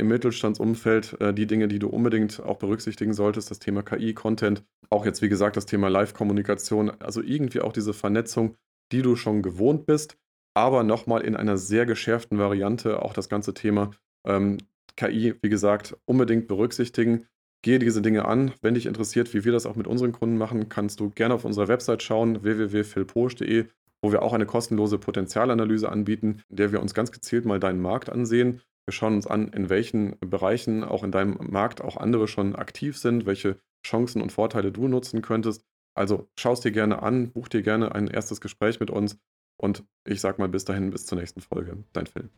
im 0.00 0.08
Mittelstandsumfeld, 0.08 1.20
äh, 1.20 1.32
die 1.32 1.46
Dinge, 1.46 1.68
die 1.68 1.78
du 1.78 1.88
unbedingt 1.88 2.40
auch 2.40 2.58
berücksichtigen 2.58 3.14
solltest, 3.14 3.50
das 3.50 3.58
Thema 3.58 3.82
KI, 3.82 4.14
Content, 4.14 4.64
auch 4.90 5.04
jetzt, 5.06 5.22
wie 5.22 5.28
gesagt, 5.28 5.56
das 5.56 5.66
Thema 5.66 5.88
Live-Kommunikation, 5.88 6.90
also 7.00 7.22
irgendwie 7.22 7.60
auch 7.60 7.72
diese 7.72 7.92
Vernetzung, 7.92 8.56
die 8.92 9.02
du 9.02 9.16
schon 9.16 9.42
gewohnt 9.42 9.87
bist, 9.87 10.18
aber 10.54 10.82
nochmal 10.82 11.22
in 11.22 11.37
einer 11.37 11.56
sehr 11.56 11.87
geschärften 11.87 12.38
Variante 12.38 13.02
auch 13.02 13.12
das 13.12 13.28
ganze 13.28 13.54
Thema 13.54 13.92
ähm, 14.26 14.58
KI, 14.96 15.34
wie 15.40 15.49
gesagt, 15.49 15.96
unbedingt 16.04 16.49
berücksichtigen. 16.49 17.26
Gehe 17.62 17.78
diese 17.78 18.02
Dinge 18.02 18.25
an. 18.25 18.52
Wenn 18.62 18.75
dich 18.75 18.87
interessiert, 18.87 19.32
wie 19.34 19.44
wir 19.44 19.52
das 19.52 19.66
auch 19.66 19.76
mit 19.76 19.87
unseren 19.87 20.12
Kunden 20.12 20.38
machen, 20.38 20.68
kannst 20.68 20.99
du 20.99 21.10
gerne 21.10 21.34
auf 21.34 21.44
unserer 21.44 21.68
Website 21.68 22.02
schauen, 22.02 22.42
www.philposch.de 22.42 23.66
wo 24.02 24.12
wir 24.12 24.22
auch 24.22 24.32
eine 24.32 24.46
kostenlose 24.46 24.99
Potenzialanalyse 24.99 25.90
anbieten, 25.90 26.42
in 26.49 26.56
der 26.56 26.72
wir 26.72 26.80
uns 26.80 26.94
ganz 26.94 27.12
gezielt 27.12 27.44
mal 27.44 27.60
deinen 27.60 27.80
Markt 27.80 28.10
ansehen. 28.10 28.60
Wir 28.90 28.92
schauen 28.92 29.14
uns 29.14 29.28
an, 29.28 29.52
in 29.52 29.70
welchen 29.70 30.18
Bereichen 30.18 30.82
auch 30.82 31.04
in 31.04 31.12
deinem 31.12 31.38
Markt 31.49 31.80
auch 31.80 31.97
andere 31.97 32.26
schon 32.26 32.56
aktiv 32.56 32.99
sind, 32.99 33.25
welche 33.25 33.56
Chancen 33.87 34.20
und 34.20 34.32
Vorteile 34.32 34.73
du 34.73 34.88
nutzen 34.88 35.23
könntest. 35.23 35.62
Also 35.94 36.28
schau 36.37 36.54
es 36.54 36.61
dir 36.61 36.73
gerne 36.73 37.00
an, 37.00 37.30
buch 37.30 37.47
dir 37.47 37.62
gerne 37.62 37.94
ein 37.94 38.09
erstes 38.09 38.40
Gespräch 38.40 38.80
mit 38.80 38.90
uns 38.90 39.16
und 39.56 39.85
ich 40.04 40.20
sag 40.20 40.40
mal 40.40 40.49
bis 40.49 40.64
dahin, 40.64 40.90
bis 40.90 41.06
zur 41.06 41.18
nächsten 41.18 41.40
Folge. 41.40 41.85
Dein 41.92 42.09
Phil. 42.09 42.30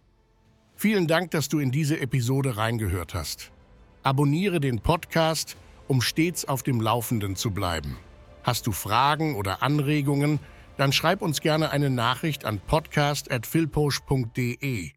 Vielen 0.77 1.07
Dank, 1.07 1.31
dass 1.31 1.49
du 1.49 1.59
in 1.59 1.71
diese 1.71 1.99
Episode 1.99 2.59
reingehört 2.59 3.15
hast. 3.15 3.51
Abonniere 4.03 4.61
den 4.61 4.81
Podcast, 4.81 5.57
um 5.89 6.03
stets 6.03 6.45
auf 6.45 6.63
dem 6.63 6.83
Laufenden 6.83 7.35
zu 7.35 7.51
bleiben. 7.51 7.97
Hast 8.43 8.67
du 8.67 8.73
Fragen 8.73 9.37
oder 9.37 9.63
Anregungen? 9.63 10.39
dann 10.77 10.93
schreib 10.93 11.23
uns 11.23 11.41
gerne 11.41 11.71
eine 11.71 11.89
Nachricht 11.91 12.45
an 12.45 12.59
podcast.philposch.de 12.59 14.93